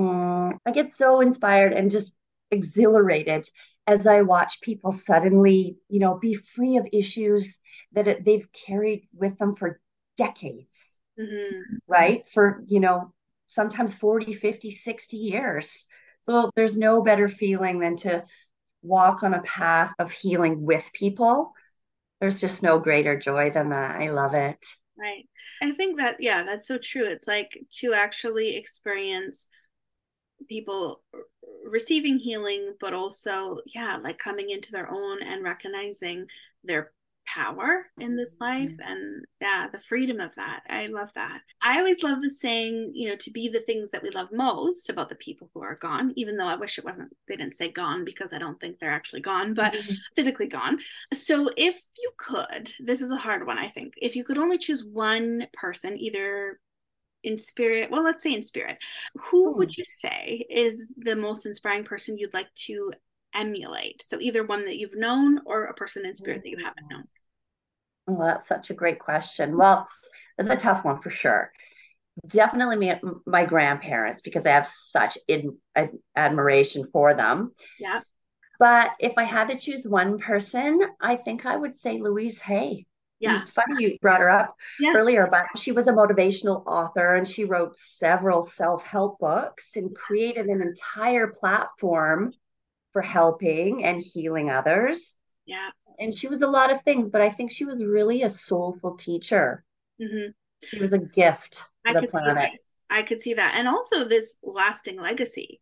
Mm, 0.00 0.56
I 0.64 0.70
get 0.70 0.88
so 0.88 1.20
inspired 1.20 1.72
and 1.72 1.90
just 1.90 2.14
exhilarated 2.52 3.50
as 3.88 4.06
I 4.06 4.22
watch 4.22 4.60
people 4.60 4.92
suddenly, 4.92 5.78
you 5.88 5.98
know, 5.98 6.16
be 6.16 6.34
free 6.34 6.76
of 6.76 6.86
issues 6.92 7.58
that 7.94 8.06
it, 8.06 8.24
they've 8.24 8.46
carried 8.52 9.08
with 9.12 9.36
them 9.38 9.56
for 9.56 9.80
decades, 10.16 11.00
mm-hmm. 11.18 11.78
right? 11.88 12.24
For, 12.28 12.62
you 12.68 12.78
know, 12.78 13.12
sometimes 13.46 13.96
40, 13.96 14.32
50, 14.32 14.70
60 14.70 15.16
years. 15.16 15.86
So 16.22 16.52
there's 16.54 16.76
no 16.76 17.02
better 17.02 17.28
feeling 17.28 17.80
than 17.80 17.96
to 17.96 18.22
walk 18.82 19.24
on 19.24 19.34
a 19.34 19.42
path 19.42 19.92
of 19.98 20.12
healing 20.12 20.64
with 20.64 20.84
people 20.92 21.52
there's 22.20 22.40
just 22.40 22.62
no 22.62 22.78
greater 22.78 23.18
joy 23.18 23.50
than 23.50 23.70
that. 23.70 24.00
I 24.00 24.10
love 24.10 24.34
it. 24.34 24.56
Right. 24.98 25.28
I 25.62 25.72
think 25.72 25.98
that, 25.98 26.16
yeah, 26.18 26.42
that's 26.42 26.66
so 26.66 26.78
true. 26.78 27.04
It's 27.04 27.28
like 27.28 27.56
to 27.78 27.94
actually 27.94 28.56
experience 28.56 29.48
people 30.48 31.02
receiving 31.64 32.16
healing, 32.16 32.74
but 32.80 32.94
also, 32.94 33.58
yeah, 33.66 33.98
like 34.02 34.18
coming 34.18 34.50
into 34.50 34.72
their 34.72 34.90
own 34.90 35.22
and 35.22 35.44
recognizing 35.44 36.26
their 36.64 36.92
power 37.34 37.86
in 37.98 38.16
this 38.16 38.36
life 38.40 38.70
mm-hmm. 38.70 38.92
and 38.92 39.24
yeah 39.40 39.66
the 39.70 39.80
freedom 39.88 40.20
of 40.20 40.34
that. 40.36 40.60
I 40.68 40.86
love 40.86 41.10
that. 41.14 41.40
I 41.60 41.78
always 41.78 42.02
love 42.02 42.22
the 42.22 42.30
saying 42.30 42.92
you 42.94 43.08
know 43.08 43.16
to 43.16 43.30
be 43.30 43.48
the 43.48 43.60
things 43.60 43.90
that 43.90 44.02
we 44.02 44.10
love 44.10 44.28
most 44.32 44.88
about 44.88 45.08
the 45.08 45.14
people 45.16 45.50
who 45.52 45.62
are 45.62 45.76
gone 45.76 46.12
even 46.16 46.36
though 46.36 46.46
i 46.46 46.56
wish 46.56 46.78
it 46.78 46.84
wasn't 46.84 47.14
they 47.26 47.36
didn't 47.36 47.56
say 47.56 47.70
gone 47.70 48.04
because 48.04 48.32
i 48.32 48.38
don't 48.38 48.60
think 48.60 48.78
they're 48.78 48.90
actually 48.90 49.20
gone 49.20 49.54
but 49.54 49.72
mm-hmm. 49.72 49.94
physically 50.16 50.46
gone. 50.46 50.78
So 51.12 51.50
if 51.56 51.76
you 51.98 52.10
could 52.16 52.72
this 52.80 53.00
is 53.00 53.10
a 53.10 53.16
hard 53.16 53.46
one 53.46 53.58
i 53.58 53.68
think 53.68 53.94
if 53.96 54.16
you 54.16 54.24
could 54.24 54.38
only 54.38 54.58
choose 54.58 54.84
one 54.84 55.46
person 55.52 55.98
either 55.98 56.60
in 57.24 57.36
spirit 57.36 57.90
well 57.90 58.04
let's 58.04 58.22
say 58.22 58.32
in 58.32 58.42
spirit 58.42 58.78
who 59.16 59.52
hmm. 59.52 59.58
would 59.58 59.76
you 59.76 59.84
say 59.84 60.46
is 60.48 60.92
the 60.96 61.16
most 61.16 61.46
inspiring 61.46 61.84
person 61.84 62.16
you'd 62.16 62.34
like 62.34 62.52
to 62.54 62.92
emulate? 63.34 64.02
So 64.02 64.18
either 64.20 64.44
one 64.44 64.64
that 64.64 64.78
you've 64.78 64.96
known 64.96 65.40
or 65.46 65.64
a 65.64 65.74
person 65.74 66.04
in 66.04 66.16
spirit 66.16 66.42
that 66.42 66.50
you 66.50 66.58
haven't 66.58 66.90
known 66.90 67.04
well, 68.08 68.28
that's 68.28 68.48
such 68.48 68.70
a 68.70 68.74
great 68.74 68.98
question. 68.98 69.56
Well, 69.56 69.88
it's 70.38 70.48
a 70.48 70.56
tough 70.56 70.84
one 70.84 71.00
for 71.00 71.10
sure. 71.10 71.52
Definitely 72.26 72.76
me, 72.76 72.94
my 73.26 73.44
grandparents 73.44 74.22
because 74.22 74.46
I 74.46 74.50
have 74.50 74.66
such 74.66 75.18
in, 75.28 75.58
admiration 76.16 76.84
for 76.92 77.14
them. 77.14 77.52
Yeah. 77.78 78.00
But 78.58 78.90
if 78.98 79.12
I 79.16 79.24
had 79.24 79.48
to 79.48 79.58
choose 79.58 79.86
one 79.86 80.18
person, 80.18 80.80
I 81.00 81.16
think 81.16 81.46
I 81.46 81.56
would 81.56 81.74
say 81.74 82.00
Louise 82.00 82.40
Hay. 82.40 82.86
Yeah. 83.20 83.36
It's 83.36 83.50
funny 83.50 83.82
you 83.84 83.98
brought 84.00 84.20
her 84.20 84.30
up 84.30 84.54
yeah. 84.80 84.92
earlier, 84.96 85.28
but 85.30 85.46
she 85.58 85.72
was 85.72 85.88
a 85.88 85.92
motivational 85.92 86.64
author 86.66 87.14
and 87.14 87.26
she 87.26 87.44
wrote 87.44 87.76
several 87.76 88.42
self 88.42 88.84
help 88.84 89.18
books 89.18 89.76
and 89.76 89.94
created 89.94 90.46
an 90.46 90.62
entire 90.62 91.28
platform 91.28 92.32
for 92.92 93.02
helping 93.02 93.84
and 93.84 94.00
healing 94.00 94.50
others. 94.50 95.16
Yeah 95.46 95.70
and 95.98 96.14
she 96.14 96.28
was 96.28 96.42
a 96.42 96.48
lot 96.48 96.72
of 96.72 96.82
things, 96.82 97.10
but 97.10 97.20
I 97.20 97.30
think 97.30 97.50
she 97.50 97.64
was 97.64 97.84
really 97.84 98.22
a 98.22 98.30
soulful 98.30 98.96
teacher. 98.96 99.64
Mm-hmm. 100.00 100.30
She 100.64 100.80
was 100.80 100.92
a 100.92 100.98
gift 100.98 101.62
to 101.86 101.96
I 101.96 102.00
the 102.00 102.06
planet. 102.06 102.52
I 102.90 103.02
could 103.02 103.22
see 103.22 103.34
that. 103.34 103.54
And 103.56 103.68
also 103.68 104.04
this 104.04 104.38
lasting 104.42 105.00
legacy. 105.00 105.60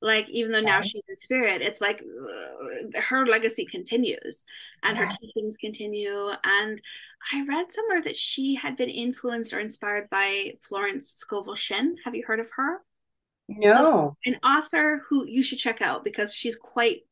Like, 0.00 0.28
even 0.28 0.52
though 0.52 0.60
now 0.60 0.82
she's 0.82 1.02
in 1.08 1.16
spirit, 1.16 1.62
it's 1.62 1.80
like 1.80 2.02
uh, 2.02 3.00
her 3.00 3.24
legacy 3.24 3.64
continues 3.64 4.44
and 4.82 4.98
yeah. 4.98 5.04
her 5.04 5.10
teachings 5.18 5.56
continue. 5.56 6.28
And 6.44 6.82
I 7.32 7.46
read 7.48 7.72
somewhere 7.72 8.02
that 8.02 8.16
she 8.16 8.54
had 8.54 8.76
been 8.76 8.90
influenced 8.90 9.54
or 9.54 9.60
inspired 9.60 10.10
by 10.10 10.54
Florence 10.60 11.12
Scovel 11.12 11.54
Shinn. 11.54 11.96
Have 12.04 12.14
you 12.14 12.22
heard 12.26 12.40
of 12.40 12.50
her? 12.54 12.82
No. 13.48 14.16
An 14.26 14.36
author 14.44 15.02
who 15.08 15.26
you 15.26 15.42
should 15.42 15.58
check 15.58 15.80
out 15.80 16.04
because 16.04 16.34
she's 16.34 16.56
quite 16.56 17.06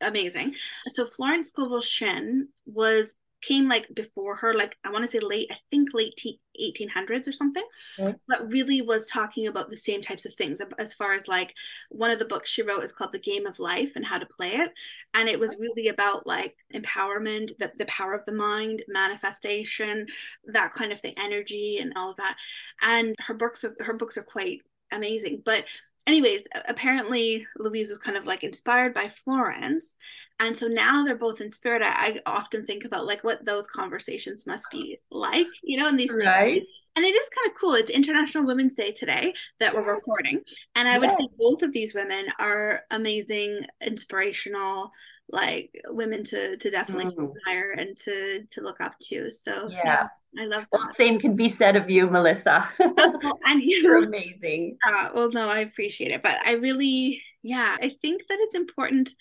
amazing. 0.00 0.54
So 0.88 1.06
Florence 1.06 1.48
Scovel 1.48 1.80
Shinn 1.80 2.48
was 2.66 3.14
came 3.42 3.68
like 3.68 3.88
before 3.94 4.34
her, 4.34 4.54
like 4.54 4.76
I 4.84 4.90
want 4.90 5.04
to 5.04 5.08
say 5.08 5.18
late, 5.20 5.50
I 5.52 5.56
think 5.70 5.90
late 5.92 6.20
1800s 6.60 7.28
or 7.28 7.32
something, 7.32 7.62
mm-hmm. 7.98 8.12
but 8.26 8.50
really 8.50 8.82
was 8.82 9.06
talking 9.06 9.46
about 9.46 9.70
the 9.70 9.76
same 9.76 10.00
types 10.00 10.24
of 10.24 10.34
things. 10.34 10.60
As 10.78 10.94
far 10.94 11.12
as 11.12 11.28
like 11.28 11.54
one 11.90 12.10
of 12.10 12.18
the 12.18 12.24
books 12.24 12.50
she 12.50 12.62
wrote 12.62 12.82
is 12.82 12.92
called 12.92 13.12
The 13.12 13.18
Game 13.18 13.46
of 13.46 13.58
Life 13.58 13.92
and 13.94 14.04
How 14.04 14.18
to 14.18 14.26
Play 14.26 14.52
It. 14.52 14.72
And 15.14 15.28
it 15.28 15.38
was 15.38 15.56
really 15.58 15.88
about 15.88 16.26
like 16.26 16.56
empowerment, 16.74 17.56
the, 17.58 17.70
the 17.78 17.86
power 17.86 18.14
of 18.14 18.24
the 18.26 18.32
mind, 18.32 18.82
manifestation, 18.88 20.06
that 20.46 20.72
kind 20.72 20.92
of 20.92 21.00
thing, 21.00 21.14
energy 21.16 21.78
and 21.80 21.92
all 21.94 22.10
of 22.10 22.16
that. 22.16 22.36
And 22.82 23.14
her 23.20 23.34
books 23.34 23.64
are, 23.64 23.76
her 23.80 23.94
books 23.94 24.16
are 24.16 24.24
quite 24.24 24.60
amazing. 24.92 25.42
But 25.44 25.64
anyways, 26.06 26.46
apparently 26.68 27.46
Louise 27.56 27.88
was 27.88 27.98
kind 27.98 28.16
of 28.16 28.26
like 28.26 28.44
inspired 28.44 28.94
by 28.94 29.08
Florence. 29.08 29.96
And 30.38 30.56
so 30.56 30.66
now 30.66 31.04
they're 31.04 31.16
both 31.16 31.40
in 31.40 31.50
spirit. 31.50 31.82
I, 31.82 31.88
I 32.08 32.20
often 32.26 32.66
think 32.66 32.84
about 32.84 33.06
like 33.06 33.24
what 33.24 33.44
those 33.44 33.66
conversations 33.66 34.46
must 34.46 34.70
be 34.70 34.98
like, 35.10 35.46
you 35.62 35.78
know, 35.78 35.88
in 35.88 35.96
these 35.96 36.14
right. 36.26 36.60
Two, 36.60 36.66
and 36.96 37.04
it 37.04 37.08
is 37.08 37.28
kind 37.28 37.50
of 37.50 37.60
cool. 37.60 37.74
It's 37.74 37.90
International 37.90 38.46
Women's 38.46 38.74
Day 38.74 38.90
today 38.90 39.34
that 39.60 39.74
we're 39.74 39.94
recording. 39.94 40.40
And 40.74 40.88
I 40.88 40.98
would 40.98 41.10
say 41.10 41.28
both 41.38 41.62
of 41.62 41.72
these 41.72 41.94
women 41.94 42.26
are 42.38 42.82
amazing, 42.90 43.58
inspirational, 43.82 44.90
like 45.28 45.70
women 45.88 46.24
to 46.24 46.56
to 46.56 46.70
definitely 46.70 47.12
mm. 47.12 47.30
admire 47.30 47.72
and 47.72 47.96
to 47.98 48.44
to 48.46 48.60
look 48.62 48.80
up 48.80 48.98
to. 49.00 49.30
So 49.30 49.68
yeah. 49.68 49.80
yeah 49.84 50.06
I 50.38 50.44
love 50.44 50.64
that. 50.72 50.78
Well, 50.78 50.88
same 50.88 51.18
can 51.18 51.36
be 51.36 51.48
said 51.48 51.76
of 51.76 51.88
you, 51.88 52.08
Melissa. 52.08 52.68
well, 52.78 53.38
and 53.44 53.62
you. 53.62 53.82
You're 53.82 54.04
amazing. 54.04 54.78
Uh, 54.86 55.10
well, 55.14 55.30
no, 55.30 55.48
I 55.48 55.60
appreciate 55.60 56.12
it. 56.12 56.22
But 56.22 56.38
I 56.44 56.52
really, 56.54 57.22
yeah, 57.42 57.76
I 57.80 57.92
think 58.02 58.22
that 58.28 58.38
it's 58.40 58.54
important 58.54 59.14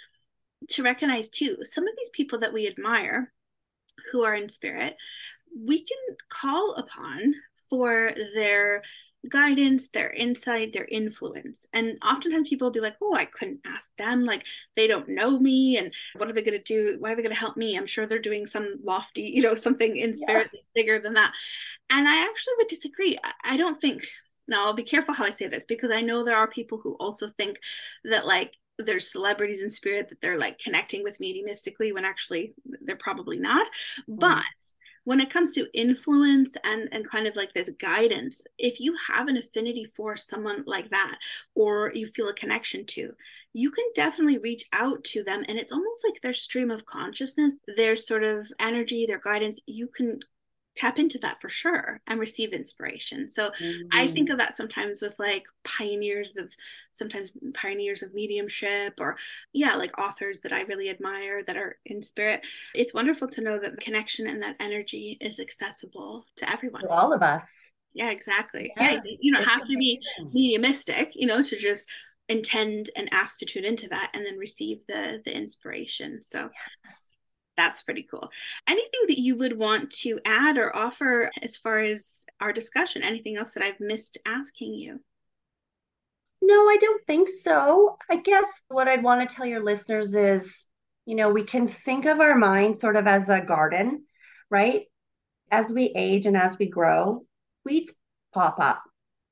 to 0.70 0.84
recognize 0.84 1.30
too 1.30 1.57
some 1.61 1.88
of 1.88 1.93
these 1.97 2.09
people 2.09 2.39
that 2.39 2.53
we 2.53 2.68
admire 2.68 3.32
who 4.11 4.24
are 4.24 4.36
in 4.36 4.49
spirit, 4.49 4.95
we 5.57 5.84
can 5.84 6.18
call 6.30 6.76
upon 6.76 7.36
for 7.70 8.11
their 8.36 8.84
guidance, 9.30 9.89
their 9.89 10.11
insight, 10.11 10.74
their 10.74 10.86
influence. 10.86 11.66
And 11.74 11.97
oftentimes 12.03 12.49
people 12.49 12.68
will 12.68 12.74
be 12.74 12.80
like, 12.80 12.97
oh, 13.01 13.16
I 13.16 13.26
couldn't 13.26 13.61
ask 13.66 13.89
them. 13.97 14.24
Like, 14.24 14.43
they 14.76 14.88
don't 14.88 15.09
know 15.09 15.39
me. 15.39 15.78
And 15.78 15.93
what 16.16 16.30
are 16.30 16.34
they 16.34 16.41
going 16.41 16.57
to 16.57 16.63
do? 16.63 16.97
Why 16.99 17.11
are 17.11 17.16
they 17.16 17.24
going 17.24 17.34
to 17.34 17.39
help 17.39 17.57
me? 17.57 17.78
I'm 17.78 17.86
sure 17.86 18.05
they're 18.05 18.20
doing 18.20 18.45
some 18.45 18.76
lofty, 18.84 19.22
you 19.34 19.41
know, 19.41 19.55
something 19.55 19.95
in 19.95 20.13
spirit 20.13 20.49
yeah. 20.53 20.59
bigger 20.74 20.99
than 20.99 21.13
that. 21.13 21.34
And 21.89 22.07
I 22.07 22.24
actually 22.26 22.53
would 22.57 22.68
disagree. 22.68 23.18
I 23.43 23.57
don't 23.57 23.80
think, 23.80 24.07
now 24.47 24.66
I'll 24.66 24.74
be 24.74 24.84
careful 24.84 25.13
how 25.13 25.26
I 25.26 25.32
say 25.32 25.47
this 25.47 25.66
because 25.66 25.91
I 25.91 26.01
know 26.01 26.24
there 26.24 26.38
are 26.38 26.47
people 26.47 26.80
who 26.80 26.93
also 26.95 27.30
think 27.38 27.59
that, 28.03 28.26
like, 28.26 28.55
there's 28.78 29.11
celebrities 29.11 29.61
in 29.61 29.70
spirit 29.70 30.09
that 30.09 30.20
they're 30.20 30.38
like 30.38 30.59
connecting 30.59 31.01
with 31.01 31.20
mediumistically 31.20 31.93
when 31.93 32.03
actually 32.03 32.53
they're 32.82 32.97
probably 32.97 33.39
not. 33.39 33.66
Mm. 34.09 34.20
But 34.20 34.43
when 35.06 35.20
it 35.20 35.30
comes 35.30 35.51
to 35.51 35.68
influence 35.74 36.56
and 36.64 36.89
and 36.91 37.10
kind 37.10 37.26
of 37.26 37.36
like 37.36 37.53
this 37.53 37.70
guidance 37.80 38.43
if 38.58 38.80
you 38.80 38.95
have 39.08 39.28
an 39.28 39.38
affinity 39.38 39.86
for 39.86 40.18
someone 40.18 40.64
like 40.68 40.89
that 40.89 41.16
or 41.56 41.91
you 41.95 42.06
feel 42.08 42.28
a 42.30 42.34
connection 42.34 42.86
to 42.86 43.14
you 43.56 43.72
can 43.72 43.86
definitely 43.95 44.38
reach 44.38 44.66
out 44.74 45.01
to 45.06 45.24
them. 45.24 45.45
And 45.47 45.58
it's 45.58 45.72
almost 45.72 46.03
like 46.03 46.22
their 46.22 46.34
stream 46.34 46.70
of 46.70 46.86
consciousness 46.86 47.56
their 47.78 47.95
sort 47.95 48.24
of 48.24 48.45
energy 48.60 49.06
their 49.06 49.20
guidance 49.20 49.60
you 49.66 49.88
can 49.88 50.20
tap 50.76 50.99
into 50.99 51.17
that 51.19 51.41
for 51.41 51.49
sure 51.49 52.01
and 52.07 52.19
receive 52.19 52.53
inspiration. 52.53 53.28
So 53.28 53.49
mm-hmm. 53.49 53.88
I 53.91 54.11
think 54.11 54.30
of 54.30 54.38
that 54.38 54.55
sometimes 54.55 55.01
with 55.01 55.17
like 55.17 55.45
pioneers 55.63 56.36
of 56.38 56.51
sometimes 56.91 57.38
pioneers 57.53 58.03
of 58.03 58.13
mediumship 58.13 58.99
or 58.99 59.15
yeah, 59.53 59.76
like 59.76 59.97
authors 59.97 60.41
that 60.41 60.53
I 60.53 60.61
really 60.63 60.89
admire 60.89 61.43
that 61.43 61.57
are 61.57 61.78
in 61.86 62.01
spirit. 62.01 62.45
It's 62.73 62.93
wonderful 62.93 63.28
to 63.30 63.41
know 63.41 63.57
that 63.59 63.71
the 63.71 63.82
connection 63.82 64.28
and 64.28 64.41
that 64.43 64.57
energy 64.59 65.17
is 65.21 65.39
accessible 65.39 66.26
to 66.38 66.51
everyone. 66.51 66.82
To 66.82 66.89
all 66.89 67.13
of 67.13 67.21
us. 67.21 67.47
Yeah, 67.93 68.09
exactly. 68.09 68.73
Yes. 68.78 69.01
Yeah, 69.05 69.11
you 69.21 69.34
don't 69.34 69.43
it's 69.43 69.51
have 69.51 69.61
amazing. 69.61 70.01
to 70.17 70.26
be 70.26 70.30
mediumistic, 70.34 71.11
you 71.15 71.28
know, 71.28 71.41
to 71.41 71.55
just 71.55 71.88
intend 72.28 72.89
and 72.97 73.07
ask 73.13 73.39
to 73.39 73.45
tune 73.45 73.63
into 73.63 73.88
that 73.88 74.09
and 74.13 74.26
then 74.26 74.38
receive 74.38 74.80
the 74.88 75.21
the 75.23 75.34
inspiration. 75.34 76.21
So 76.21 76.39
yes 76.39 76.95
that's 77.58 77.84
pretty 77.84 78.03
cool. 78.10 78.30
Anything 78.68 79.01
that 79.08 79.20
you 79.20 79.38
would 79.38 79.58
want 79.58 79.91
to 79.91 80.20
add 80.26 80.58
or 80.58 80.76
offer 80.76 81.32
as 81.41 81.58
far 81.58 81.80
as 81.80 82.26
our 82.39 82.51
discussion? 82.51 83.03
Anything 83.03 83.38
else 83.38 83.53
that 83.53 83.64
I've 83.64 83.80
missed 83.80 84.18
asking 84.26 84.74
you? 84.74 84.99
No, 86.41 86.68
I 86.70 86.78
don't 86.80 87.01
think 87.06 87.28
so. 87.28 87.97
I 88.10 88.18
guess 88.18 88.62
what 88.68 88.88
I'd 88.88 89.03
want 89.03 89.28
to 89.28 89.36
tell 89.36 89.45
your 89.45 89.64
listeners 89.64 90.16
is, 90.16 90.66
you 91.06 91.16
know, 91.16 91.30
we 91.30 91.43
can 91.43 91.68
think 91.68 92.06
of 92.06 92.20
our 92.20 92.36
mind 92.36 92.78
sort 92.78 92.95
of 92.95 93.08
as 93.08 93.30
a 93.30 93.41
garden, 93.41 94.06
right? 94.49 94.84
As 95.49 95.72
we 95.72 95.93
age 95.95 96.26
and 96.26 96.38
as 96.38 96.58
we 96.58 96.68
grow, 96.68 97.26
weeds 97.64 97.93
pop 98.34 98.60
up 98.60 98.84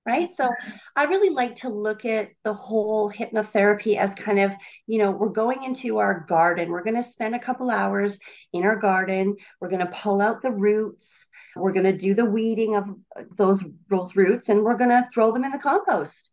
right? 0.06 0.34
So 0.34 0.50
i 0.96 1.04
really 1.04 1.30
like 1.30 1.56
to 1.58 1.70
look 1.70 2.06
at 2.06 2.30
the 2.44 2.54
whole 2.54 3.12
hypnotherapy 3.12 3.98
as 3.98 4.16
kind 4.16 4.40
of 4.40 4.54
you 4.86 4.98
know 4.98 5.12
we're 5.12 5.30
going 5.30 5.64
into 5.64 6.00
our 6.00 6.26
garden. 6.28 6.70
We're 6.70 6.84
going 6.84 7.02
to 7.02 7.10
spend 7.10 7.36
a 7.36 7.40
couple 7.40 7.70
hours 7.70 8.20
in 8.52 8.64
our 8.64 8.76
garden. 8.76 9.36
We're 9.60 9.70
going 9.70 9.86
to 9.86 9.92
pull 9.94 10.22
out 10.22 10.42
the 10.42 10.52
roots. 10.52 11.28
We're 11.56 11.72
going 11.72 11.86
to 11.86 11.98
do 11.98 12.14
the 12.14 12.26
weeding 12.26 12.76
of 12.76 12.90
those 13.38 13.64
those 13.90 14.16
roots 14.16 14.50
and 14.50 14.64
we're 14.64 14.78
going 14.78 14.90
to 14.90 15.08
throw 15.14 15.32
them 15.32 15.44
in 15.44 15.52
the 15.52 15.58
compost. 15.58 16.32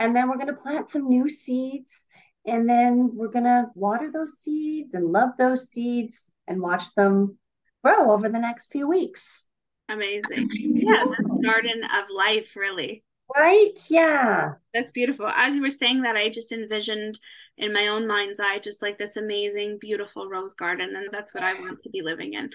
And 0.00 0.16
then 0.16 0.28
we're 0.28 0.38
going 0.38 0.48
to 0.48 0.54
plant 0.54 0.88
some 0.88 1.08
new 1.08 1.28
seeds 1.28 2.06
and 2.44 2.68
then 2.68 3.10
we're 3.14 3.28
going 3.28 3.44
to 3.44 3.66
water 3.74 4.10
those 4.12 4.38
seeds 4.38 4.94
and 4.94 5.12
love 5.12 5.30
those 5.38 5.68
seeds 5.68 6.30
and 6.48 6.60
watch 6.60 6.92
them 6.96 7.38
grow 7.84 8.10
over 8.10 8.28
the 8.28 8.38
next 8.38 8.72
few 8.72 8.88
weeks. 8.88 9.44
Amazing. 9.88 10.48
Yeah 10.52 11.04
garden 11.42 11.82
of 11.84 12.04
life 12.10 12.54
really 12.56 13.04
Right? 13.36 13.72
Yeah. 13.88 14.54
That's 14.74 14.90
beautiful. 14.90 15.28
As 15.28 15.54
you 15.54 15.62
were 15.62 15.70
saying 15.70 16.02
that, 16.02 16.16
I 16.16 16.28
just 16.28 16.52
envisioned 16.52 17.18
in 17.58 17.72
my 17.72 17.88
own 17.88 18.06
mind's 18.06 18.40
eye 18.40 18.58
just 18.58 18.82
like 18.82 18.98
this 18.98 19.16
amazing, 19.16 19.78
beautiful 19.78 20.28
rose 20.28 20.54
garden. 20.54 20.96
And 20.96 21.08
that's 21.12 21.34
what 21.34 21.42
I 21.42 21.54
want 21.54 21.80
to 21.80 21.90
be 21.90 22.02
living 22.02 22.34
in. 22.34 22.50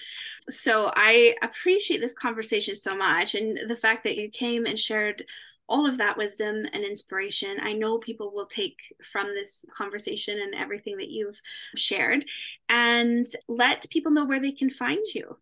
So 0.49 0.91
I 0.95 1.35
appreciate 1.41 2.01
this 2.01 2.13
conversation 2.13 2.75
so 2.75 2.95
much. 2.95 3.35
And 3.35 3.69
the 3.69 3.75
fact 3.75 4.03
that 4.03 4.17
you 4.17 4.29
came 4.29 4.65
and 4.65 4.77
shared 4.77 5.23
all 5.69 5.85
of 5.85 5.97
that 5.97 6.17
wisdom 6.17 6.65
and 6.73 6.83
inspiration. 6.83 7.57
I 7.61 7.73
know 7.73 7.97
people 7.97 8.31
will 8.33 8.45
take 8.45 8.79
from 9.11 9.27
this 9.27 9.65
conversation 9.69 10.39
and 10.39 10.55
everything 10.55 10.97
that 10.97 11.09
you've 11.09 11.39
shared 11.75 12.25
and 12.69 13.27
let 13.47 13.89
people 13.89 14.11
know 14.11 14.25
where 14.25 14.39
they 14.39 14.51
can 14.51 14.69
find 14.69 15.05
you. 15.13 15.37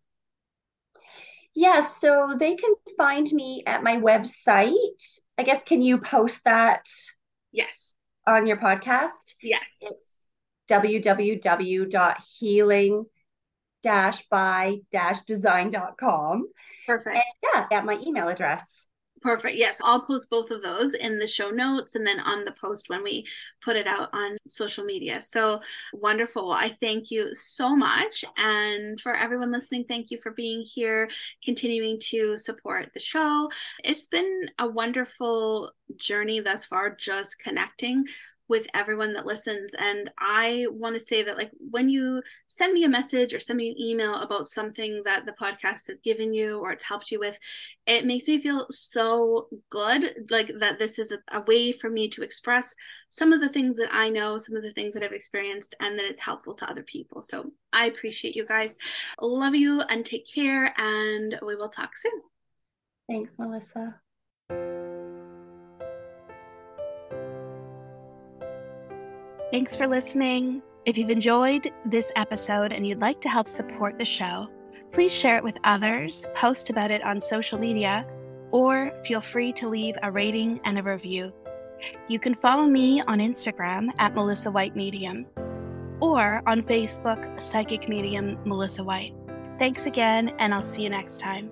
Yeah, 1.56 1.80
so 1.80 2.36
they 2.38 2.54
can 2.54 2.74
find 2.98 3.26
me 3.32 3.64
at 3.66 3.82
my 3.82 3.96
website. 3.96 5.18
I 5.38 5.42
guess 5.42 5.62
can 5.62 5.80
you 5.80 5.98
post 5.98 6.44
that? 6.44 6.86
Yes. 7.50 7.94
On 8.26 8.46
your 8.46 8.58
podcast? 8.58 9.34
Yes. 9.42 9.78
It's 9.80 9.94
www.healing 10.68 11.86
by 14.30 14.76
design.com. 15.26 16.48
Perfect. 16.86 17.16
And 17.16 17.24
yeah, 17.42 17.66
at 17.72 17.86
my 17.86 17.98
email 18.04 18.28
address. 18.28 18.86
Perfect. 19.22 19.56
Yes, 19.56 19.80
I'll 19.82 20.02
post 20.02 20.28
both 20.28 20.50
of 20.50 20.62
those 20.62 20.92
in 20.92 21.18
the 21.18 21.26
show 21.26 21.50
notes 21.50 21.94
and 21.94 22.06
then 22.06 22.20
on 22.20 22.44
the 22.44 22.52
post 22.52 22.90
when 22.90 23.02
we 23.02 23.26
put 23.62 23.74
it 23.74 23.86
out 23.86 24.10
on 24.12 24.36
social 24.46 24.84
media. 24.84 25.22
So 25.22 25.60
wonderful. 25.94 26.52
I 26.52 26.76
thank 26.80 27.10
you 27.10 27.32
so 27.32 27.74
much. 27.74 28.24
And 28.36 29.00
for 29.00 29.14
everyone 29.16 29.50
listening, 29.50 29.86
thank 29.88 30.10
you 30.10 30.18
for 30.22 30.32
being 30.32 30.60
here, 30.60 31.08
continuing 31.42 31.98
to 32.10 32.36
support 32.36 32.90
the 32.92 33.00
show. 33.00 33.48
It's 33.82 34.06
been 34.06 34.50
a 34.58 34.68
wonderful 34.68 35.72
journey 35.96 36.40
thus 36.40 36.66
far, 36.66 36.94
just 36.94 37.38
connecting 37.38 38.04
with 38.48 38.66
everyone 38.74 39.12
that 39.14 39.26
listens. 39.26 39.72
And 39.78 40.10
I 40.18 40.66
want 40.70 40.94
to 40.94 41.00
say 41.00 41.22
that, 41.22 41.36
like, 41.36 41.50
when 41.70 41.88
you 41.88 42.22
send 42.46 42.72
me 42.72 42.84
a 42.84 42.88
message 42.88 43.34
or 43.34 43.40
send 43.40 43.56
me 43.56 43.70
an 43.70 43.80
email 43.80 44.14
about 44.16 44.46
something 44.46 45.02
that 45.04 45.26
the 45.26 45.32
podcast 45.32 45.88
has 45.88 45.98
given 46.04 46.32
you 46.32 46.58
or 46.58 46.70
it's 46.72 46.84
helped 46.84 47.10
you 47.10 47.18
with, 47.18 47.38
it 47.86 48.06
makes 48.06 48.28
me 48.28 48.40
feel 48.40 48.66
so 48.70 49.48
good. 49.70 50.04
Like, 50.30 50.52
that 50.60 50.78
this 50.78 50.98
is 50.98 51.12
a, 51.12 51.18
a 51.36 51.42
way 51.42 51.72
for 51.72 51.90
me 51.90 52.08
to 52.10 52.22
express 52.22 52.74
some 53.08 53.32
of 53.32 53.40
the 53.40 53.48
things 53.48 53.76
that 53.78 53.92
I 53.92 54.08
know, 54.08 54.38
some 54.38 54.56
of 54.56 54.62
the 54.62 54.72
things 54.72 54.94
that 54.94 55.02
I've 55.02 55.12
experienced, 55.12 55.74
and 55.80 55.98
that 55.98 56.06
it's 56.06 56.20
helpful 56.20 56.54
to 56.54 56.70
other 56.70 56.82
people. 56.82 57.22
So 57.22 57.52
I 57.72 57.86
appreciate 57.86 58.36
you 58.36 58.46
guys. 58.46 58.78
Love 59.20 59.54
you 59.54 59.80
and 59.80 60.04
take 60.04 60.26
care. 60.32 60.72
And 60.76 61.38
we 61.44 61.56
will 61.56 61.68
talk 61.68 61.96
soon. 61.96 62.22
Thanks, 63.08 63.32
Melissa. 63.38 64.00
Thanks 69.52 69.76
for 69.76 69.86
listening. 69.86 70.60
If 70.86 70.98
you've 70.98 71.10
enjoyed 71.10 71.70
this 71.84 72.10
episode 72.16 72.72
and 72.72 72.84
you'd 72.84 73.00
like 73.00 73.20
to 73.20 73.28
help 73.28 73.46
support 73.46 73.96
the 73.96 74.04
show, 74.04 74.48
please 74.90 75.12
share 75.12 75.36
it 75.36 75.44
with 75.44 75.58
others, 75.62 76.26
post 76.34 76.68
about 76.68 76.90
it 76.90 77.02
on 77.04 77.20
social 77.20 77.56
media, 77.56 78.04
or 78.50 78.92
feel 79.04 79.20
free 79.20 79.52
to 79.52 79.68
leave 79.68 79.96
a 80.02 80.10
rating 80.10 80.60
and 80.64 80.78
a 80.78 80.82
review. 80.82 81.32
You 82.08 82.18
can 82.18 82.34
follow 82.34 82.66
me 82.66 83.00
on 83.02 83.20
Instagram 83.20 83.90
at 83.98 84.14
Melissa 84.14 84.50
White 84.50 84.74
Medium 84.74 85.26
or 86.00 86.42
on 86.46 86.62
Facebook, 86.62 87.40
Psychic 87.40 87.88
Medium 87.88 88.38
Melissa 88.44 88.82
White. 88.82 89.12
Thanks 89.58 89.86
again, 89.86 90.34
and 90.40 90.52
I'll 90.52 90.62
see 90.62 90.82
you 90.82 90.90
next 90.90 91.20
time. 91.20 91.50